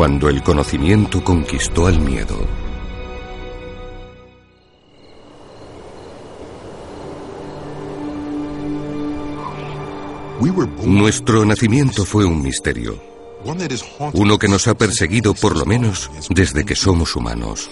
Cuando 0.00 0.30
el 0.30 0.42
conocimiento 0.42 1.22
conquistó 1.22 1.86
al 1.86 2.00
miedo. 2.00 2.34
Nuestro 10.86 11.44
nacimiento 11.44 12.06
fue 12.06 12.24
un 12.24 12.40
misterio, 12.40 12.98
uno 14.14 14.38
que 14.38 14.48
nos 14.48 14.68
ha 14.68 14.74
perseguido 14.74 15.34
por 15.34 15.54
lo 15.54 15.66
menos 15.66 16.10
desde 16.30 16.64
que 16.64 16.76
somos 16.76 17.14
humanos. 17.14 17.70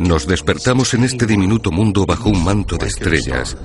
Nos 0.00 0.26
despertamos 0.26 0.94
en 0.94 1.04
este 1.04 1.26
diminuto 1.26 1.70
mundo 1.70 2.04
bajo 2.06 2.28
un 2.28 2.42
manto 2.42 2.76
de 2.76 2.88
estrellas, 2.88 3.56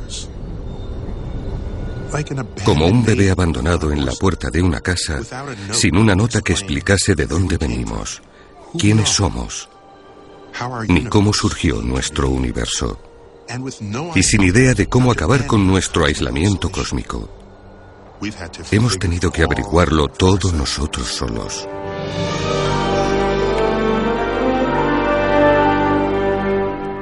como 2.64 2.86
un 2.86 3.04
bebé 3.04 3.32
abandonado 3.32 3.92
en 3.92 4.06
la 4.06 4.12
puerta 4.14 4.50
de 4.50 4.62
una 4.62 4.82
casa 4.82 5.22
sin 5.72 5.98
una 5.98 6.16
nota 6.16 6.42
que 6.42 6.54
explicase 6.54 7.16
de 7.16 7.26
dónde 7.26 7.58
venimos, 7.58 8.22
quiénes 8.78 9.10
somos, 9.10 9.70
ni 10.88 11.06
cómo 11.06 11.34
surgió 11.34 11.82
nuestro 11.82 12.30
universo, 12.30 13.00
y 14.16 14.24
sin 14.24 14.44
idea 14.44 14.74
de 14.74 14.88
cómo 14.88 15.12
acabar 15.12 15.48
con 15.48 15.66
nuestro 15.68 16.06
aislamiento 16.06 16.72
cósmico. 16.72 17.30
Hemos 18.72 18.98
tenido 18.98 19.32
que 19.32 19.44
averiguarlo 19.44 20.08
todos 20.08 20.54
nosotros 20.54 21.08
solos. 21.08 21.68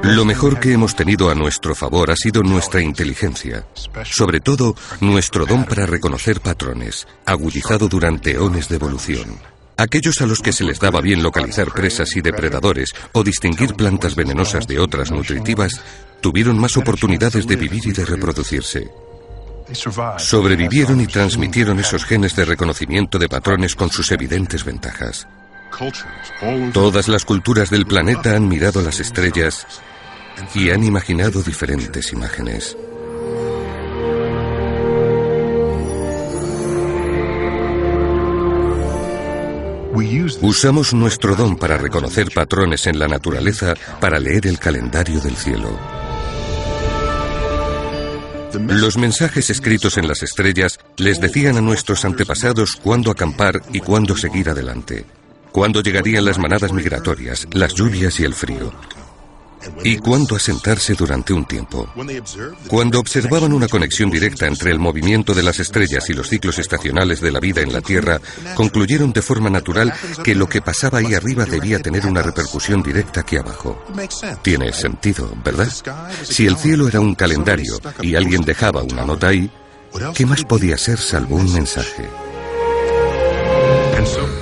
Lo 0.03 0.25
mejor 0.25 0.59
que 0.59 0.73
hemos 0.73 0.95
tenido 0.95 1.29
a 1.29 1.35
nuestro 1.35 1.75
favor 1.75 2.09
ha 2.09 2.15
sido 2.15 2.41
nuestra 2.41 2.81
inteligencia, 2.81 3.67
sobre 4.03 4.39
todo 4.39 4.75
nuestro 4.99 5.45
don 5.45 5.63
para 5.63 5.85
reconocer 5.85 6.41
patrones, 6.41 7.07
agudizado 7.25 7.87
durante 7.87 8.31
eones 8.31 8.67
de 8.67 8.75
evolución. 8.77 9.37
Aquellos 9.77 10.19
a 10.21 10.25
los 10.25 10.39
que 10.41 10.53
se 10.53 10.63
les 10.63 10.79
daba 10.79 11.01
bien 11.01 11.21
localizar 11.21 11.71
presas 11.71 12.15
y 12.15 12.21
depredadores 12.21 12.89
o 13.13 13.23
distinguir 13.23 13.75
plantas 13.75 14.15
venenosas 14.15 14.65
de 14.65 14.79
otras 14.79 15.11
nutritivas, 15.11 15.79
tuvieron 16.19 16.57
más 16.57 16.77
oportunidades 16.77 17.45
de 17.45 17.55
vivir 17.55 17.85
y 17.85 17.91
de 17.91 18.05
reproducirse. 18.05 18.89
Sobrevivieron 20.17 20.99
y 20.99 21.07
transmitieron 21.07 21.79
esos 21.79 22.05
genes 22.05 22.35
de 22.35 22.45
reconocimiento 22.45 23.19
de 23.19 23.29
patrones 23.29 23.75
con 23.75 23.91
sus 23.91 24.11
evidentes 24.11 24.65
ventajas. 24.65 25.27
Todas 26.73 27.07
las 27.07 27.23
culturas 27.23 27.69
del 27.69 27.85
planeta 27.85 28.35
han 28.35 28.47
mirado 28.47 28.81
las 28.81 28.99
estrellas 28.99 29.65
y 30.53 30.69
han 30.69 30.83
imaginado 30.83 31.41
diferentes 31.41 32.11
imágenes. 32.11 32.75
Usamos 40.41 40.93
nuestro 40.93 41.35
don 41.35 41.55
para 41.55 41.77
reconocer 41.77 42.31
patrones 42.33 42.87
en 42.87 42.97
la 42.97 43.07
naturaleza 43.07 43.75
para 43.99 44.19
leer 44.19 44.47
el 44.47 44.57
calendario 44.57 45.19
del 45.19 45.35
cielo. 45.35 45.69
Los 48.67 48.97
mensajes 48.97 49.49
escritos 49.51 49.97
en 49.97 50.07
las 50.07 50.23
estrellas 50.23 50.79
les 50.97 51.21
decían 51.21 51.57
a 51.57 51.61
nuestros 51.61 52.05
antepasados 52.05 52.75
cuándo 52.75 53.11
acampar 53.11 53.61
y 53.71 53.79
cuándo 53.79 54.17
seguir 54.17 54.49
adelante, 54.49 55.05
cuándo 55.51 55.81
llegarían 55.81 56.25
las 56.25 56.39
manadas 56.39 56.73
migratorias, 56.73 57.47
las 57.51 57.75
lluvias 57.75 58.19
y 58.19 58.23
el 58.23 58.33
frío 58.33 58.73
y 59.83 59.97
cuándo 59.97 60.35
asentarse 60.35 60.93
durante 60.93 61.33
un 61.33 61.45
tiempo. 61.45 61.87
Cuando 62.67 62.99
observaban 62.99 63.53
una 63.53 63.67
conexión 63.67 64.09
directa 64.09 64.47
entre 64.47 64.71
el 64.71 64.79
movimiento 64.79 65.33
de 65.33 65.43
las 65.43 65.59
estrellas 65.59 66.09
y 66.09 66.13
los 66.13 66.29
ciclos 66.29 66.59
estacionales 66.59 67.21
de 67.21 67.31
la 67.31 67.39
vida 67.39 67.61
en 67.61 67.73
la 67.73 67.81
Tierra, 67.81 68.19
concluyeron 68.55 69.11
de 69.11 69.21
forma 69.21 69.49
natural 69.49 69.93
que 70.23 70.35
lo 70.35 70.47
que 70.47 70.61
pasaba 70.61 70.99
ahí 70.99 71.13
arriba 71.13 71.45
debía 71.45 71.79
tener 71.79 72.05
una 72.05 72.21
repercusión 72.21 72.83
directa 72.83 73.21
aquí 73.21 73.37
abajo. 73.37 73.83
Tiene 74.41 74.71
sentido, 74.73 75.31
¿verdad? 75.43 75.69
Si 76.23 76.47
el 76.47 76.57
cielo 76.57 76.87
era 76.87 76.99
un 76.99 77.15
calendario 77.15 77.79
y 78.01 78.15
alguien 78.15 78.41
dejaba 78.41 78.83
una 78.83 79.05
nota 79.05 79.27
ahí, 79.27 79.49
¿qué 80.15 80.25
más 80.25 80.43
podía 80.43 80.77
ser 80.77 80.97
salvo 80.97 81.35
un 81.35 81.51
mensaje? 81.53 82.07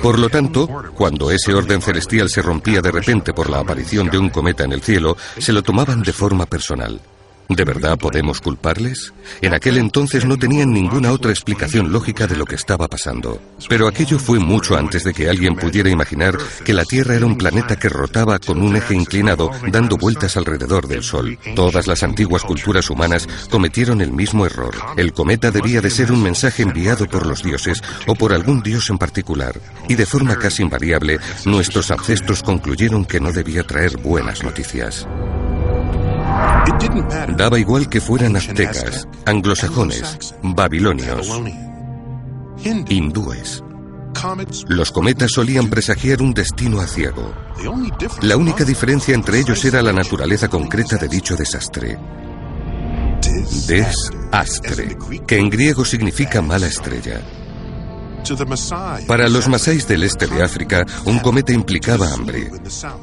Por 0.02 0.18
lo 0.18 0.30
tanto, 0.30 0.66
cuando 0.94 1.30
ese 1.30 1.52
orden 1.52 1.82
celestial 1.82 2.30
se 2.30 2.40
rompía 2.40 2.80
de 2.80 2.90
repente 2.90 3.34
por 3.34 3.50
la 3.50 3.58
aparición 3.58 4.08
de 4.08 4.18
un 4.18 4.30
cometa 4.30 4.64
en 4.64 4.72
el 4.72 4.82
cielo, 4.82 5.16
se 5.38 5.52
lo 5.52 5.62
tomaban 5.62 6.02
de 6.02 6.12
forma 6.12 6.46
personal. 6.46 7.00
¿De 7.50 7.64
verdad 7.64 7.98
podemos 7.98 8.40
culparles? 8.40 9.12
En 9.42 9.54
aquel 9.54 9.76
entonces 9.76 10.24
no 10.24 10.38
tenían 10.38 10.72
ninguna 10.72 11.10
otra 11.10 11.32
explicación 11.32 11.90
lógica 11.90 12.28
de 12.28 12.36
lo 12.36 12.44
que 12.44 12.54
estaba 12.54 12.86
pasando. 12.86 13.42
Pero 13.68 13.88
aquello 13.88 14.20
fue 14.20 14.38
mucho 14.38 14.76
antes 14.76 15.02
de 15.02 15.12
que 15.12 15.28
alguien 15.28 15.56
pudiera 15.56 15.90
imaginar 15.90 16.38
que 16.64 16.72
la 16.72 16.84
Tierra 16.84 17.16
era 17.16 17.26
un 17.26 17.36
planeta 17.36 17.74
que 17.76 17.88
rotaba 17.88 18.38
con 18.38 18.62
un 18.62 18.76
eje 18.76 18.94
inclinado 18.94 19.50
dando 19.66 19.96
vueltas 19.96 20.36
alrededor 20.36 20.86
del 20.86 21.02
Sol. 21.02 21.40
Todas 21.56 21.88
las 21.88 22.04
antiguas 22.04 22.44
culturas 22.44 22.88
humanas 22.88 23.28
cometieron 23.50 24.00
el 24.00 24.12
mismo 24.12 24.46
error. 24.46 24.76
El 24.96 25.12
cometa 25.12 25.50
debía 25.50 25.80
de 25.80 25.90
ser 25.90 26.12
un 26.12 26.22
mensaje 26.22 26.62
enviado 26.62 27.08
por 27.08 27.26
los 27.26 27.42
dioses 27.42 27.82
o 28.06 28.14
por 28.14 28.32
algún 28.32 28.62
dios 28.62 28.88
en 28.90 28.98
particular. 28.98 29.60
Y 29.88 29.96
de 29.96 30.06
forma 30.06 30.36
casi 30.36 30.62
invariable, 30.62 31.18
nuestros 31.46 31.90
ancestros 31.90 32.44
concluyeron 32.44 33.04
que 33.04 33.18
no 33.18 33.32
debía 33.32 33.64
traer 33.64 33.96
buenas 33.96 34.44
noticias. 34.44 35.08
Daba 37.36 37.58
igual 37.58 37.88
que 37.88 38.00
fueran 38.00 38.36
aztecas, 38.36 39.08
anglosajones, 39.26 40.34
babilonios, 40.42 41.28
hindúes, 42.88 43.62
Los 44.68 44.92
cometas 44.92 45.30
solían 45.32 45.68
presagiar 45.68 46.20
un 46.20 46.34
destino 46.34 46.80
aciago. 46.80 47.32
La 48.22 48.36
única 48.36 48.64
diferencia 48.64 49.14
entre 49.14 49.40
ellos 49.40 49.64
era 49.64 49.82
la 49.82 49.92
naturaleza 49.92 50.48
concreta 50.48 50.96
de 50.96 51.08
dicho 51.08 51.36
desastre. 51.36 51.98
Desastre, 53.66 54.96
que 55.26 55.38
en 55.38 55.48
griego 55.48 55.84
significa 55.84 56.42
mala 56.42 56.66
estrella. 56.66 57.20
Para 59.06 59.28
los 59.28 59.48
masáis 59.48 59.86
del 59.86 60.02
este 60.02 60.26
de 60.26 60.42
África, 60.42 60.86
un 61.04 61.18
cometa 61.18 61.52
implicaba 61.52 62.12
hambre. 62.12 62.50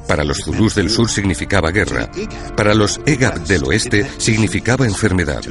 Para 0.07 0.23
los 0.23 0.39
zulús 0.43 0.75
del 0.75 0.89
sur 0.89 1.09
significaba 1.09 1.71
guerra. 1.71 2.09
Para 2.55 2.73
los 2.73 2.99
Egab 3.05 3.45
del 3.45 3.63
oeste 3.65 4.09
significaba 4.17 4.85
enfermedad. 4.85 5.41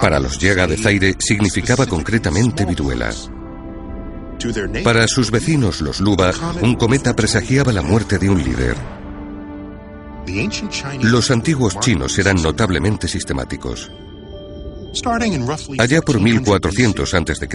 Para 0.00 0.20
los 0.20 0.38
Yaga 0.38 0.66
de 0.66 0.76
Zaire 0.76 1.16
significaba 1.18 1.86
concretamente 1.86 2.64
viruela. 2.64 3.10
Para 4.84 5.08
sus 5.08 5.30
vecinos, 5.30 5.80
los 5.80 6.00
Luba, 6.00 6.32
un 6.60 6.74
cometa 6.74 7.16
presagiaba 7.16 7.72
la 7.72 7.82
muerte 7.82 8.18
de 8.18 8.30
un 8.30 8.42
líder. 8.42 8.76
Los 11.02 11.30
antiguos 11.30 11.78
chinos 11.80 12.18
eran 12.18 12.42
notablemente 12.42 13.08
sistemáticos. 13.08 13.90
Allá 15.78 16.00
por 16.02 16.20
1400 16.20 17.14
a.C. 17.14 17.48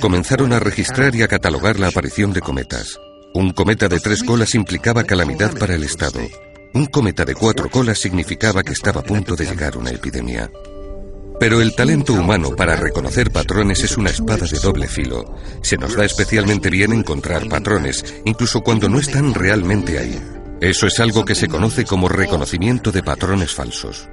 comenzaron 0.00 0.52
a 0.52 0.60
registrar 0.60 1.14
y 1.14 1.22
a 1.22 1.28
catalogar 1.28 1.78
la 1.78 1.88
aparición 1.88 2.32
de 2.32 2.40
cometas. 2.40 2.98
Un 3.34 3.52
cometa 3.52 3.88
de 3.88 4.00
tres 4.00 4.22
colas 4.22 4.54
implicaba 4.54 5.04
calamidad 5.04 5.56
para 5.58 5.74
el 5.74 5.82
Estado. 5.82 6.20
Un 6.72 6.86
cometa 6.86 7.24
de 7.24 7.34
cuatro 7.34 7.68
colas 7.68 7.98
significaba 7.98 8.62
que 8.62 8.72
estaba 8.72 9.00
a 9.00 9.04
punto 9.04 9.36
de 9.36 9.44
llegar 9.46 9.76
una 9.76 9.90
epidemia. 9.90 10.50
Pero 11.40 11.60
el 11.60 11.74
talento 11.74 12.12
humano 12.12 12.54
para 12.54 12.76
reconocer 12.76 13.30
patrones 13.30 13.82
es 13.82 13.96
una 13.96 14.10
espada 14.10 14.46
de 14.46 14.58
doble 14.58 14.86
filo. 14.86 15.34
Se 15.62 15.76
nos 15.76 15.96
da 15.96 16.04
especialmente 16.04 16.70
bien 16.70 16.92
encontrar 16.92 17.48
patrones, 17.48 18.04
incluso 18.24 18.60
cuando 18.60 18.88
no 18.88 19.00
están 19.00 19.34
realmente 19.34 19.98
ahí. 19.98 20.20
Eso 20.60 20.86
es 20.86 21.00
algo 21.00 21.24
que 21.24 21.34
se 21.34 21.48
conoce 21.48 21.84
como 21.84 22.08
reconocimiento 22.08 22.92
de 22.92 23.02
patrones 23.02 23.52
falsos. 23.52 24.08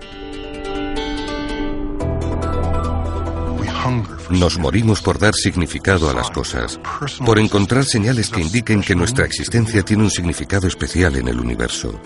Nos 4.29 4.57
morimos 4.57 5.01
por 5.01 5.19
dar 5.19 5.33
significado 5.33 6.09
a 6.09 6.13
las 6.13 6.29
cosas, 6.31 6.79
por 7.25 7.39
encontrar 7.39 7.85
señales 7.85 8.29
que 8.29 8.41
indiquen 8.41 8.81
que 8.81 8.95
nuestra 8.95 9.25
existencia 9.25 9.83
tiene 9.83 10.03
un 10.03 10.11
significado 10.11 10.67
especial 10.67 11.15
en 11.15 11.27
el 11.27 11.39
universo. 11.39 11.99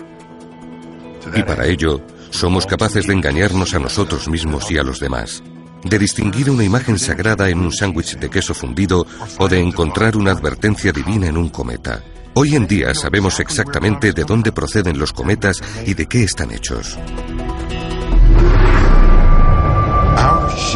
Y 1.34 1.42
para 1.42 1.66
ello, 1.66 2.00
somos 2.30 2.66
capaces 2.66 3.06
de 3.06 3.14
engañarnos 3.14 3.74
a 3.74 3.78
nosotros 3.78 4.28
mismos 4.28 4.70
y 4.70 4.78
a 4.78 4.82
los 4.82 5.00
demás, 5.00 5.42
de 5.84 5.98
distinguir 5.98 6.50
una 6.50 6.64
imagen 6.64 6.98
sagrada 6.98 7.48
en 7.48 7.60
un 7.60 7.72
sándwich 7.72 8.16
de 8.18 8.30
queso 8.30 8.54
fundido 8.54 9.06
o 9.38 9.48
de 9.48 9.60
encontrar 9.60 10.16
una 10.16 10.32
advertencia 10.32 10.92
divina 10.92 11.28
en 11.28 11.36
un 11.36 11.48
cometa. 11.48 12.02
Hoy 12.34 12.54
en 12.54 12.66
día 12.66 12.94
sabemos 12.94 13.40
exactamente 13.40 14.12
de 14.12 14.24
dónde 14.24 14.52
proceden 14.52 14.98
los 14.98 15.12
cometas 15.12 15.62
y 15.86 15.94
de 15.94 16.06
qué 16.06 16.24
están 16.24 16.50
hechos. 16.50 16.98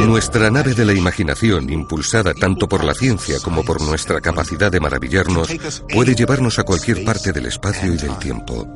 Nuestra 0.06 0.50
nave 0.50 0.74
de 0.74 0.84
la 0.84 0.94
imaginación, 0.94 1.70
impulsada 1.70 2.34
tanto 2.34 2.68
por 2.68 2.84
la 2.84 2.94
ciencia 2.94 3.38
como 3.40 3.64
por 3.64 3.80
nuestra 3.82 4.20
capacidad 4.20 4.70
de 4.70 4.80
maravillarnos, 4.80 5.48
puede 5.92 6.14
llevarnos 6.14 6.58
a 6.58 6.64
cualquier 6.64 7.04
parte 7.04 7.32
del 7.32 7.46
espacio 7.46 7.92
y 7.92 7.96
del 7.96 8.16
tiempo. 8.18 8.66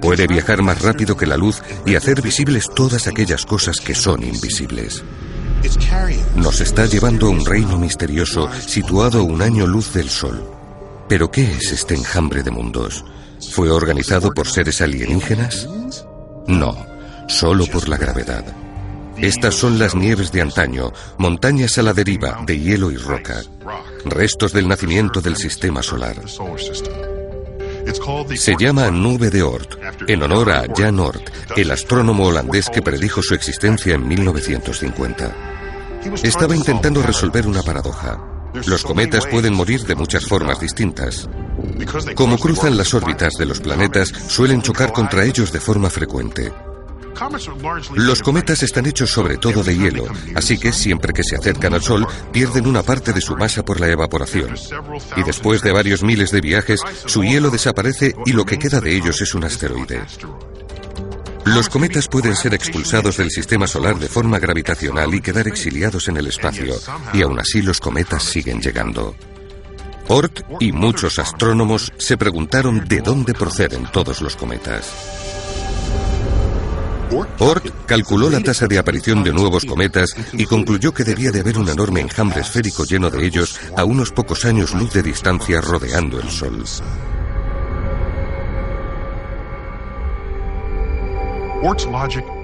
Puede 0.00 0.26
viajar 0.26 0.62
más 0.62 0.80
rápido 0.82 1.16
que 1.16 1.26
la 1.26 1.36
luz 1.36 1.62
y 1.84 1.96
hacer 1.96 2.22
visibles 2.22 2.68
todas 2.74 3.06
aquellas 3.06 3.44
cosas 3.44 3.80
que 3.80 3.94
son 3.94 4.22
invisibles. 4.22 5.02
Nos 6.36 6.60
está 6.60 6.86
llevando 6.86 7.26
a 7.26 7.30
un 7.30 7.44
reino 7.44 7.78
misterioso 7.78 8.48
situado 8.66 9.24
un 9.24 9.42
año 9.42 9.66
luz 9.66 9.92
del 9.92 10.08
Sol. 10.08 10.42
¿Pero 11.08 11.30
qué 11.30 11.42
es 11.42 11.72
este 11.72 11.94
enjambre 11.94 12.42
de 12.42 12.50
mundos? 12.50 13.04
¿Fue 13.52 13.70
organizado 13.70 14.32
por 14.32 14.46
seres 14.46 14.80
alienígenas? 14.80 15.68
No, 16.46 16.86
solo 17.26 17.66
por 17.66 17.88
la 17.88 17.96
gravedad. 17.96 18.44
Estas 19.20 19.54
son 19.54 19.78
las 19.78 19.94
nieves 19.94 20.32
de 20.32 20.40
antaño, 20.40 20.92
montañas 21.18 21.76
a 21.78 21.82
la 21.82 21.92
deriva 21.92 22.42
de 22.46 22.58
hielo 22.58 22.90
y 22.90 22.96
roca, 22.96 23.42
restos 24.04 24.52
del 24.52 24.66
nacimiento 24.66 25.20
del 25.20 25.36
sistema 25.36 25.82
solar. 25.82 26.16
Se 28.36 28.54
llama 28.58 28.90
nube 28.90 29.30
de 29.30 29.42
Oort, 29.42 29.74
en 30.08 30.22
honor 30.22 30.50
a 30.50 30.64
Jan 30.74 31.00
Oort, 31.00 31.30
el 31.56 31.70
astrónomo 31.70 32.26
holandés 32.26 32.70
que 32.70 32.82
predijo 32.82 33.22
su 33.22 33.34
existencia 33.34 33.94
en 33.94 34.08
1950. 34.08 35.36
Estaba 36.22 36.56
intentando 36.56 37.02
resolver 37.02 37.46
una 37.46 37.62
paradoja. 37.62 38.18
Los 38.66 38.84
cometas 38.84 39.26
pueden 39.26 39.54
morir 39.54 39.82
de 39.82 39.94
muchas 39.94 40.24
formas 40.24 40.60
distintas. 40.60 41.28
Como 42.14 42.38
cruzan 42.38 42.76
las 42.76 42.94
órbitas 42.94 43.34
de 43.34 43.46
los 43.46 43.60
planetas, 43.60 44.12
suelen 44.28 44.62
chocar 44.62 44.92
contra 44.92 45.24
ellos 45.24 45.52
de 45.52 45.60
forma 45.60 45.90
frecuente. 45.90 46.52
Los 47.94 48.22
cometas 48.22 48.62
están 48.62 48.86
hechos 48.86 49.10
sobre 49.10 49.36
todo 49.36 49.62
de 49.62 49.76
hielo, 49.76 50.06
así 50.34 50.58
que 50.58 50.72
siempre 50.72 51.12
que 51.12 51.24
se 51.24 51.36
acercan 51.36 51.74
al 51.74 51.82
Sol 51.82 52.06
pierden 52.32 52.66
una 52.66 52.82
parte 52.82 53.12
de 53.12 53.20
su 53.20 53.36
masa 53.36 53.64
por 53.64 53.80
la 53.80 53.88
evaporación. 53.88 54.54
Y 55.16 55.22
después 55.22 55.62
de 55.62 55.72
varios 55.72 56.02
miles 56.02 56.30
de 56.30 56.40
viajes, 56.40 56.80
su 57.06 57.22
hielo 57.22 57.50
desaparece 57.50 58.14
y 58.26 58.32
lo 58.32 58.44
que 58.44 58.58
queda 58.58 58.80
de 58.80 58.96
ellos 58.96 59.20
es 59.20 59.34
un 59.34 59.44
asteroide. 59.44 60.02
Los 61.44 61.68
cometas 61.68 62.06
pueden 62.06 62.36
ser 62.36 62.54
expulsados 62.54 63.16
del 63.16 63.30
sistema 63.30 63.66
solar 63.66 63.98
de 63.98 64.08
forma 64.08 64.38
gravitacional 64.38 65.12
y 65.14 65.20
quedar 65.20 65.48
exiliados 65.48 66.08
en 66.08 66.18
el 66.18 66.26
espacio, 66.26 66.74
y 67.12 67.22
aún 67.22 67.40
así 67.40 67.62
los 67.62 67.80
cometas 67.80 68.22
siguen 68.22 68.60
llegando. 68.60 69.14
Ort 70.08 70.40
y 70.60 70.72
muchos 70.72 71.18
astrónomos 71.18 71.92
se 71.96 72.16
preguntaron 72.16 72.86
de 72.86 73.00
dónde 73.00 73.32
proceden 73.32 73.86
todos 73.92 74.20
los 74.20 74.36
cometas. 74.36 75.39
Oort 77.38 77.86
calculó 77.86 78.30
la 78.30 78.40
tasa 78.40 78.66
de 78.66 78.78
aparición 78.78 79.22
de 79.24 79.32
nuevos 79.32 79.64
cometas 79.64 80.14
y 80.32 80.44
concluyó 80.46 80.92
que 80.92 81.04
debía 81.04 81.30
de 81.30 81.40
haber 81.40 81.58
un 81.58 81.68
enorme 81.68 82.00
enjambre 82.00 82.40
esférico 82.40 82.84
lleno 82.84 83.10
de 83.10 83.24
ellos 83.24 83.58
a 83.76 83.84
unos 83.84 84.10
pocos 84.10 84.44
años 84.44 84.74
luz 84.74 84.92
de 84.92 85.02
distancia 85.02 85.60
rodeando 85.60 86.20
el 86.20 86.30
Sol. 86.30 86.64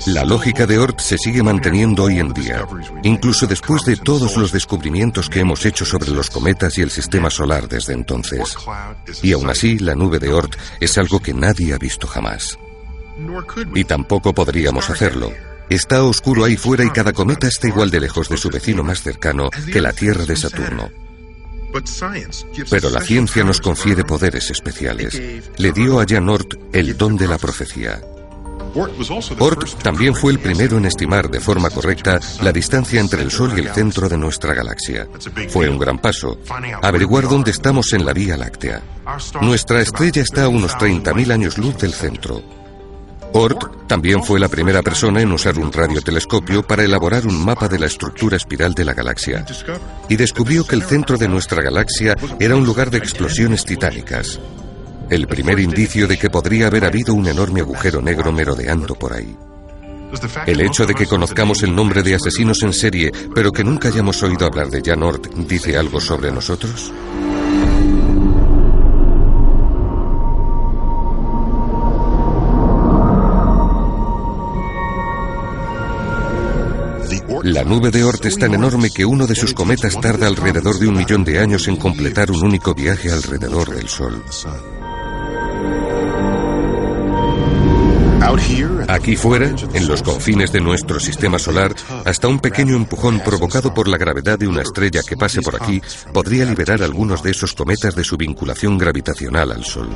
La 0.07 0.25
lógica 0.25 0.67
de 0.67 0.79
Oort 0.79 1.01
se 1.01 1.17
sigue 1.17 1.43
manteniendo 1.43 2.05
hoy 2.05 2.19
en 2.19 2.35
día, 2.35 2.67
incluso 3.03 3.47
después 3.47 3.83
de 3.87 3.97
todos 3.97 4.37
los 4.37 4.53
descubrimientos 4.53 5.31
que 5.31 5.41
hemos 5.41 5.65
hecho 5.65 5.87
sobre 5.87 6.11
los 6.11 6.29
cometas 6.29 6.77
y 6.77 6.83
el 6.83 6.91
sistema 6.91 7.31
solar 7.31 7.67
desde 7.67 7.95
entonces. 7.95 8.57
Y 9.23 9.33
aún 9.33 9.49
así, 9.49 9.79
la 9.79 9.95
nube 9.95 10.19
de 10.19 10.33
Oort 10.33 10.57
es 10.81 10.99
algo 10.99 11.21
que 11.21 11.33
nadie 11.33 11.73
ha 11.73 11.79
visto 11.79 12.07
jamás. 12.07 12.59
Y 13.75 13.85
tampoco 13.85 14.35
podríamos 14.35 14.91
hacerlo. 14.91 15.33
Está 15.69 16.05
oscuro 16.05 16.45
ahí 16.45 16.57
fuera 16.57 16.85
y 16.85 16.91
cada 16.91 17.13
cometa 17.13 17.49
está 17.49 17.69
igual 17.69 17.91
de 17.91 18.01
lejos 18.01 18.29
de 18.29 18.37
su 18.37 18.51
vecino 18.51 18.85
más 18.85 19.03
cercano 19.03 19.51
que 19.73 19.81
la 19.81 19.93
Tierra 19.93 20.25
de 20.25 20.37
Saturno. 20.37 20.91
Pero 22.71 22.91
la 22.91 23.01
ciencia 23.01 23.45
nos 23.45 23.61
confiere 23.61 24.05
poderes 24.05 24.51
especiales. 24.51 25.21
Le 25.57 25.73
dio 25.73 26.01
a 26.01 26.07
Jan 26.09 26.29
Oort 26.29 26.55
el 26.73 26.97
don 26.97 27.17
de 27.17 27.27
la 27.27 27.39
profecía. 27.39 28.01
Oort 29.39 29.83
también 29.83 30.15
fue 30.15 30.33
el 30.33 30.39
primero 30.39 30.77
en 30.77 30.85
estimar 30.85 31.31
de 31.31 31.41
forma 31.41 31.71
correcta 31.71 32.21
la 32.43 32.53
distancia 32.53 33.01
entre 33.01 33.23
el 33.23 33.31
Sol 33.31 33.53
y 33.57 33.61
el 33.61 33.73
centro 33.73 34.09
de 34.09 34.19
nuestra 34.19 34.55
galaxia. 34.55 35.09
Fue 35.49 35.69
un 35.69 35.79
gran 35.79 35.99
paso. 35.99 36.39
Averiguar 36.83 37.29
dónde 37.29 37.51
estamos 37.51 37.93
en 37.93 38.05
la 38.05 38.13
Vía 38.13 38.37
Láctea. 38.37 38.83
Nuestra 39.41 39.81
estrella 39.81 40.23
está 40.23 40.45
a 40.45 40.49
unos 40.49 40.73
30.000 40.77 41.33
años 41.33 41.59
luz 41.59 41.77
del 41.79 41.95
centro. 41.95 42.43
Oort 43.33 43.87
también 43.87 44.23
fue 44.23 44.41
la 44.41 44.49
primera 44.49 44.83
persona 44.83 45.21
en 45.21 45.31
usar 45.33 45.59
un 45.59 45.73
radiotelescopio 45.73 46.63
para 46.63 46.85
elaborar 46.85 47.27
un 47.27 47.45
mapa 47.45 47.69
de 47.69 47.79
la 47.79 47.87
estructura 47.87 48.37
espiral 48.37 48.75
de 48.75 48.85
la 48.85 48.95
galaxia. 48.95 49.45
Y 50.09 50.17
descubrió 50.17 50.67
que 50.67 50.75
el 50.75 50.83
centro 50.83 51.17
de 51.19 51.29
nuestra 51.29 51.63
galaxia 51.63 52.17
era 52.41 52.57
un 52.57 52.65
lugar 52.65 52.91
de 52.91 52.99
explosiones 52.99 53.65
titánicas. 53.65 54.41
El 55.09 55.29
primer 55.29 55.61
indicio 55.61 56.09
de 56.09 56.19
que 56.19 56.31
podría 56.31 56.67
haber 56.67 56.85
habido 56.85 57.15
un 57.15 57.29
enorme 57.29 57.61
agujero 57.61 58.03
negro 58.03 58.33
merodeando 58.33 58.95
por 58.95 59.13
ahí. 59.13 59.37
El 60.47 60.61
hecho 60.61 60.87
de 60.87 60.95
que 60.95 61.07
conozcamos 61.07 61.63
el 61.63 61.75
nombre 61.75 62.03
de 62.03 62.15
asesinos 62.15 62.63
en 62.63 62.73
serie, 62.73 63.13
pero 63.35 63.53
que 63.53 63.65
nunca 63.65 63.89
hayamos 63.89 64.23
oído 64.23 64.47
hablar 64.47 64.69
de 64.69 64.83
Jan 64.85 65.03
Oort, 65.03 65.27
dice 65.35 65.77
algo 65.77 66.01
sobre 66.01 66.33
nosotros? 66.33 66.93
La 77.47 77.63
nube 77.63 77.93
de 77.93 78.03
Oort 78.03 78.25
es 78.25 78.37
tan 78.39 78.55
enorme 78.55 78.91
que 78.91 79.05
uno 79.05 79.25
de 79.25 79.37
sus 79.37 79.55
cometas 79.55 80.01
tarda 80.01 80.27
alrededor 80.27 80.81
de 80.81 80.89
un 80.89 80.97
millón 80.97 81.23
de 81.23 81.39
años 81.39 81.69
en 81.69 81.77
completar 81.77 82.29
un 82.33 82.45
único 82.45 82.75
viaje 82.75 83.09
alrededor 83.09 83.73
del 83.73 83.89
Sol. 83.89 84.21
Aquí 88.89 89.15
fuera, 89.15 89.55
en 89.75 89.87
los 89.87 90.03
confines 90.03 90.51
de 90.51 90.61
nuestro 90.61 90.99
sistema 90.99 91.39
solar, 91.39 91.73
hasta 92.05 92.27
un 92.27 92.41
pequeño 92.41 92.75
empujón 92.75 93.21
provocado 93.21 93.73
por 93.73 93.87
la 93.87 93.97
gravedad 93.97 94.41
de 94.41 94.49
una 94.49 94.63
estrella 94.63 95.03
que 95.07 95.17
pase 95.17 95.41
por 95.41 95.55
aquí 95.55 95.81
podría 96.13 96.47
liberar 96.47 96.83
algunos 96.83 97.23
de 97.23 97.31
esos 97.31 97.55
cometas 97.55 97.95
de 97.95 98.03
su 98.03 98.17
vinculación 98.17 98.77
gravitacional 98.77 99.53
al 99.53 99.65
Sol. 99.65 99.89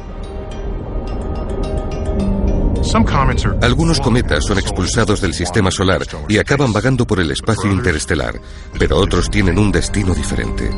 Algunos 3.63 4.01
cometas 4.01 4.45
son 4.45 4.59
expulsados 4.59 5.21
del 5.21 5.35
sistema 5.35 5.71
solar 5.71 6.03
y 6.29 6.39
acaban 6.39 6.73
vagando 6.73 7.07
por 7.07 7.21
el 7.21 7.31
espacio 7.31 7.71
interestelar, 7.71 8.41
pero 8.79 8.97
otros 8.97 9.31
tienen 9.31 9.59
un 9.59 9.71
destino 9.71 10.15
diferente. 10.15 10.71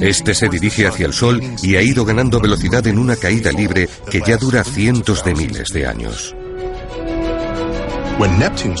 Este 0.00 0.34
se 0.34 0.48
dirige 0.48 0.86
hacia 0.86 1.06
el 1.06 1.12
Sol 1.12 1.40
y 1.62 1.76
ha 1.76 1.82
ido 1.82 2.04
ganando 2.04 2.40
velocidad 2.40 2.86
en 2.86 2.98
una 2.98 3.16
caída 3.16 3.52
libre 3.52 3.88
que 4.10 4.20
ya 4.26 4.36
dura 4.36 4.64
cientos 4.64 5.24
de 5.24 5.34
miles 5.34 5.68
de 5.68 5.86
años. 5.86 6.34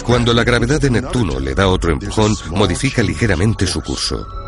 Cuando 0.04 0.32
la 0.34 0.44
gravedad 0.44 0.80
de 0.80 0.90
Neptuno 0.90 1.38
le 1.40 1.54
da 1.54 1.68
otro 1.68 1.92
empujón, 1.92 2.34
modifica 2.50 3.02
ligeramente 3.02 3.66
su 3.66 3.80
curso. 3.82 4.41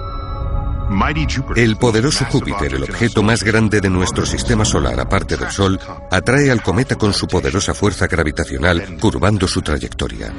El 1.57 1.77
poderoso 1.77 2.25
Júpiter, 2.27 2.75
el 2.75 2.85
objeto 2.85 3.23
más 3.23 3.43
grande 3.43 3.81
de 3.81 3.91
nuestro 3.91 4.27
sistema 4.27 4.65
solar 4.65 4.99
aparte 5.01 5.37
del 5.37 5.51
Sol, 5.51 5.79
atrae 6.11 6.51
al 6.51 6.63
cometa 6.63 6.97
con 6.97 7.13
su 7.13 7.27
poderosa 7.27 7.75
fuerza 7.75 8.07
gravitacional, 8.07 8.99
curvando 9.01 9.49
su 9.49 9.63
trayectoria. 9.63 10.33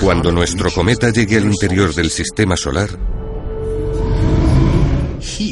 Cuando 0.00 0.30
nuestro 0.32 0.70
cometa 0.70 1.10
llegue 1.10 1.36
al 1.36 1.44
interior 1.44 1.94
del 1.94 2.10
sistema 2.10 2.56
solar, 2.56 2.88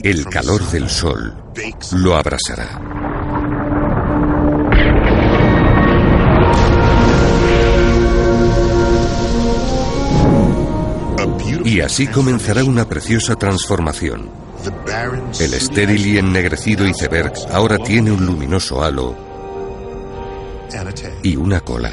el 0.03 0.25
calor 0.27 0.65
del 0.71 0.89
Sol 0.89 1.35
lo 1.93 2.17
abrasará. 2.17 3.06
Y 11.67 11.81
así 11.81 12.07
comenzará 12.07 12.63
una 12.63 12.89
preciosa 12.89 13.35
transformación. 13.35 14.31
El 15.41 15.53
estéril 15.53 16.07
y 16.07 16.17
ennegrecido 16.17 16.87
iceberg 16.87 17.33
ahora 17.51 17.77
tiene 17.79 18.13
un 18.13 18.25
luminoso 18.25 18.85
halo 18.85 19.17
y 21.25 21.35
una 21.35 21.61
cola. 21.61 21.91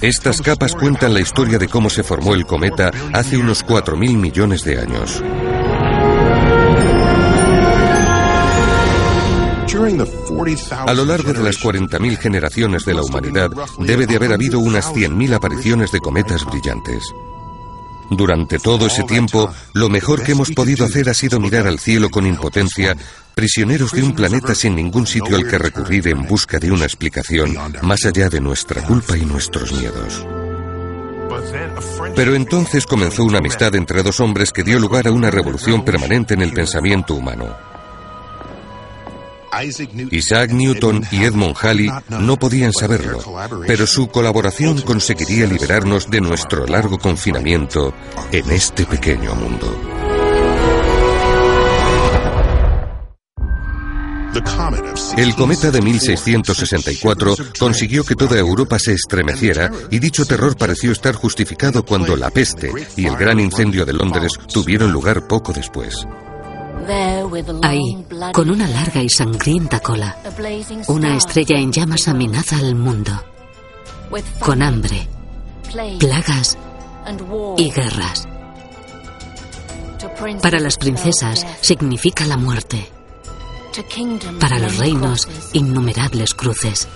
Estas 0.00 0.40
capas 0.40 0.74
cuentan 0.74 1.12
la 1.12 1.20
historia 1.20 1.58
de 1.58 1.68
cómo 1.68 1.90
se 1.90 2.02
formó 2.02 2.34
el 2.34 2.46
cometa 2.46 2.90
hace 3.12 3.36
unos 3.36 3.66
4.000 3.66 4.16
millones 4.16 4.64
de 4.64 4.78
años. 4.80 5.22
A 9.80 10.92
lo 10.92 11.06
largo 11.06 11.32
de 11.32 11.42
las 11.42 11.58
40.000 11.58 12.18
generaciones 12.18 12.84
de 12.84 12.92
la 12.92 13.02
humanidad, 13.02 13.50
debe 13.78 14.06
de 14.06 14.16
haber 14.16 14.34
habido 14.34 14.58
unas 14.58 14.92
100.000 14.92 15.34
apariciones 15.34 15.90
de 15.90 16.00
cometas 16.00 16.44
brillantes. 16.44 17.02
Durante 18.10 18.58
todo 18.58 18.86
ese 18.86 19.04
tiempo, 19.04 19.50
lo 19.72 19.88
mejor 19.88 20.22
que 20.22 20.32
hemos 20.32 20.50
podido 20.50 20.84
hacer 20.84 21.08
ha 21.08 21.14
sido 21.14 21.40
mirar 21.40 21.66
al 21.66 21.78
cielo 21.78 22.10
con 22.10 22.26
impotencia, 22.26 22.94
prisioneros 23.34 23.92
de 23.92 24.02
un 24.02 24.12
planeta 24.14 24.54
sin 24.54 24.74
ningún 24.74 25.06
sitio 25.06 25.36
al 25.36 25.48
que 25.48 25.56
recurrir 25.56 26.08
en 26.08 26.26
busca 26.26 26.58
de 26.58 26.72
una 26.72 26.84
explicación, 26.84 27.56
más 27.82 28.04
allá 28.04 28.28
de 28.28 28.40
nuestra 28.40 28.82
culpa 28.82 29.16
y 29.16 29.24
nuestros 29.24 29.72
miedos. 29.72 30.26
Pero 32.14 32.34
entonces 32.34 32.84
comenzó 32.84 33.24
una 33.24 33.38
amistad 33.38 33.74
entre 33.76 34.02
dos 34.02 34.20
hombres 34.20 34.52
que 34.52 34.64
dio 34.64 34.78
lugar 34.78 35.06
a 35.06 35.12
una 35.12 35.30
revolución 35.30 35.84
permanente 35.84 36.34
en 36.34 36.42
el 36.42 36.52
pensamiento 36.52 37.14
humano. 37.14 37.56
Isaac 40.10 40.52
Newton 40.52 41.04
y 41.10 41.24
Edmund 41.24 41.56
Halley 41.60 41.90
no 42.08 42.38
podían 42.38 42.72
saberlo, 42.72 43.20
pero 43.66 43.86
su 43.86 44.08
colaboración 44.08 44.80
conseguiría 44.82 45.46
liberarnos 45.46 46.10
de 46.10 46.20
nuestro 46.20 46.66
largo 46.66 46.98
confinamiento 46.98 47.94
en 48.32 48.50
este 48.50 48.86
pequeño 48.86 49.34
mundo. 49.34 50.00
El 55.16 55.34
cometa 55.34 55.70
de 55.70 55.82
1664 55.82 57.34
consiguió 57.58 58.04
que 58.04 58.14
toda 58.14 58.38
Europa 58.38 58.78
se 58.78 58.92
estremeciera 58.92 59.70
y 59.90 59.98
dicho 59.98 60.24
terror 60.24 60.56
pareció 60.56 60.92
estar 60.92 61.14
justificado 61.14 61.84
cuando 61.84 62.16
la 62.16 62.30
peste 62.30 62.70
y 62.96 63.06
el 63.06 63.16
gran 63.16 63.40
incendio 63.40 63.84
de 63.84 63.92
Londres 63.92 64.32
tuvieron 64.52 64.92
lugar 64.92 65.26
poco 65.26 65.52
después. 65.52 66.06
Ahí, 67.62 68.04
con 68.32 68.50
una 68.50 68.66
larga 68.66 69.02
y 69.02 69.08
sangrienta 69.08 69.80
cola, 69.80 70.16
una 70.88 71.16
estrella 71.16 71.58
en 71.58 71.72
llamas 71.72 72.08
amenaza 72.08 72.58
al 72.58 72.74
mundo, 72.74 73.12
con 74.40 74.62
hambre, 74.62 75.08
plagas 75.98 76.58
y 77.56 77.70
guerras. 77.70 78.26
Para 80.42 80.58
las 80.58 80.76
princesas 80.76 81.46
significa 81.60 82.24
la 82.26 82.36
muerte. 82.36 82.90
Para 84.40 84.58
los 84.58 84.78
reinos, 84.78 85.28
innumerables 85.52 86.34
cruces. 86.34 86.88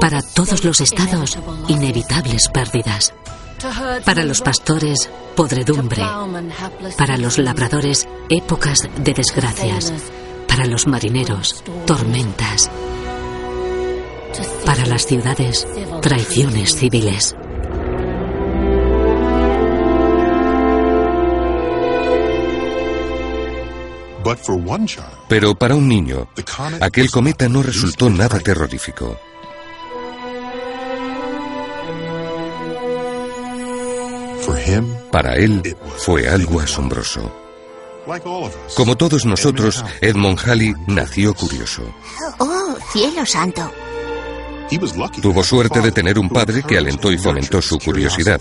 Para 0.00 0.22
todos 0.22 0.64
los 0.64 0.80
estados, 0.80 1.38
inevitables 1.68 2.48
pérdidas. 2.48 3.14
Para 4.04 4.24
los 4.24 4.40
pastores, 4.40 5.10
podredumbre. 5.34 6.02
Para 6.96 7.16
los 7.16 7.38
labradores, 7.38 8.06
épocas 8.28 8.88
de 8.96 9.14
desgracias. 9.14 9.92
Para 10.46 10.66
los 10.66 10.86
marineros, 10.86 11.64
tormentas. 11.86 12.70
Para 14.64 14.86
las 14.86 15.06
ciudades, 15.06 15.66
traiciones 16.00 16.76
civiles. 16.76 17.34
Pero 25.28 25.54
para 25.54 25.74
un 25.74 25.88
niño, 25.88 26.28
aquel 26.80 27.10
cometa 27.10 27.48
no 27.48 27.62
resultó 27.62 28.10
nada 28.10 28.38
terrorífico. 28.38 29.18
Para 35.10 35.36
él 35.36 35.76
fue 35.98 36.28
algo 36.28 36.60
asombroso. 36.60 37.32
Como 38.74 38.96
todos 38.96 39.26
nosotros, 39.26 39.84
Edmond 40.00 40.38
Halley 40.46 40.74
nació 40.86 41.34
curioso. 41.34 41.82
¡Oh, 42.38 42.76
cielo 42.92 43.26
santo! 43.26 43.70
Tuvo 45.20 45.42
suerte 45.42 45.80
de 45.80 45.92
tener 45.92 46.18
un 46.18 46.28
padre 46.28 46.62
que 46.62 46.76
alentó 46.76 47.10
y 47.10 47.18
fomentó 47.18 47.62
su 47.62 47.78
curiosidad. 47.78 48.40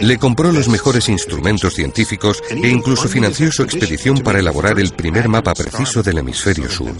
Le 0.00 0.18
compró 0.18 0.52
los 0.52 0.68
mejores 0.68 1.08
instrumentos 1.08 1.74
científicos 1.74 2.42
e 2.50 2.68
incluso 2.68 3.08
financió 3.08 3.50
su 3.50 3.62
expedición 3.62 4.18
para 4.18 4.38
elaborar 4.38 4.78
el 4.78 4.92
primer 4.92 5.28
mapa 5.28 5.54
preciso 5.54 6.02
del 6.02 6.18
hemisferio 6.18 6.70
sur. 6.70 6.92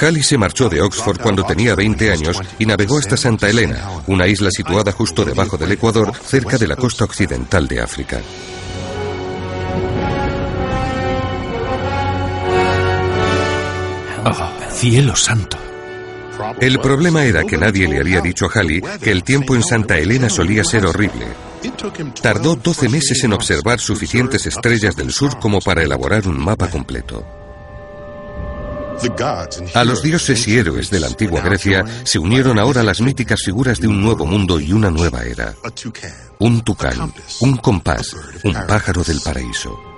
Halley 0.00 0.22
se 0.22 0.38
marchó 0.38 0.68
de 0.68 0.80
Oxford 0.80 1.20
cuando 1.20 1.44
tenía 1.44 1.74
20 1.74 2.10
años 2.10 2.40
y 2.58 2.66
navegó 2.66 2.98
hasta 2.98 3.16
Santa 3.16 3.48
Elena, 3.48 3.88
una 4.06 4.26
isla 4.26 4.50
situada 4.50 4.92
justo 4.92 5.24
debajo 5.24 5.56
del 5.56 5.72
Ecuador, 5.72 6.12
cerca 6.24 6.58
de 6.58 6.66
la 6.66 6.76
costa 6.76 7.04
occidental 7.04 7.68
de 7.68 7.80
África. 7.80 8.20
Oh, 14.24 14.50
cielo 14.72 15.14
santo. 15.14 15.58
El 16.60 16.80
problema 16.80 17.24
era 17.24 17.44
que 17.44 17.58
nadie 17.58 17.86
le 17.86 18.00
había 18.00 18.20
dicho 18.20 18.46
a 18.46 18.48
Halley 18.48 18.82
que 19.00 19.10
el 19.12 19.22
tiempo 19.22 19.54
en 19.54 19.62
Santa 19.62 19.98
Elena 19.98 20.28
solía 20.28 20.64
ser 20.64 20.86
horrible. 20.86 21.26
Tardó 22.22 22.56
12 22.56 22.88
meses 22.88 23.24
en 23.24 23.32
observar 23.32 23.80
suficientes 23.80 24.46
estrellas 24.46 24.96
del 24.96 25.12
sur 25.12 25.38
como 25.38 25.60
para 25.60 25.82
elaborar 25.82 26.26
un 26.26 26.38
mapa 26.38 26.68
completo. 26.70 27.24
A 29.74 29.84
los 29.84 30.02
dioses 30.02 30.46
y 30.46 30.56
héroes 30.56 30.90
de 30.90 31.00
la 31.00 31.08
antigua 31.08 31.40
Grecia 31.40 31.84
se 32.04 32.18
unieron 32.18 32.58
ahora 32.58 32.82
las 32.82 33.00
míticas 33.00 33.42
figuras 33.42 33.80
de 33.80 33.88
un 33.88 34.00
nuevo 34.00 34.24
mundo 34.24 34.60
y 34.60 34.72
una 34.72 34.90
nueva 34.90 35.24
era. 35.24 35.54
Un 36.38 36.62
tucán, 36.62 37.12
un 37.40 37.56
compás, 37.56 38.14
un 38.44 38.54
pájaro 38.66 39.02
del 39.02 39.20
paraíso. 39.20 39.93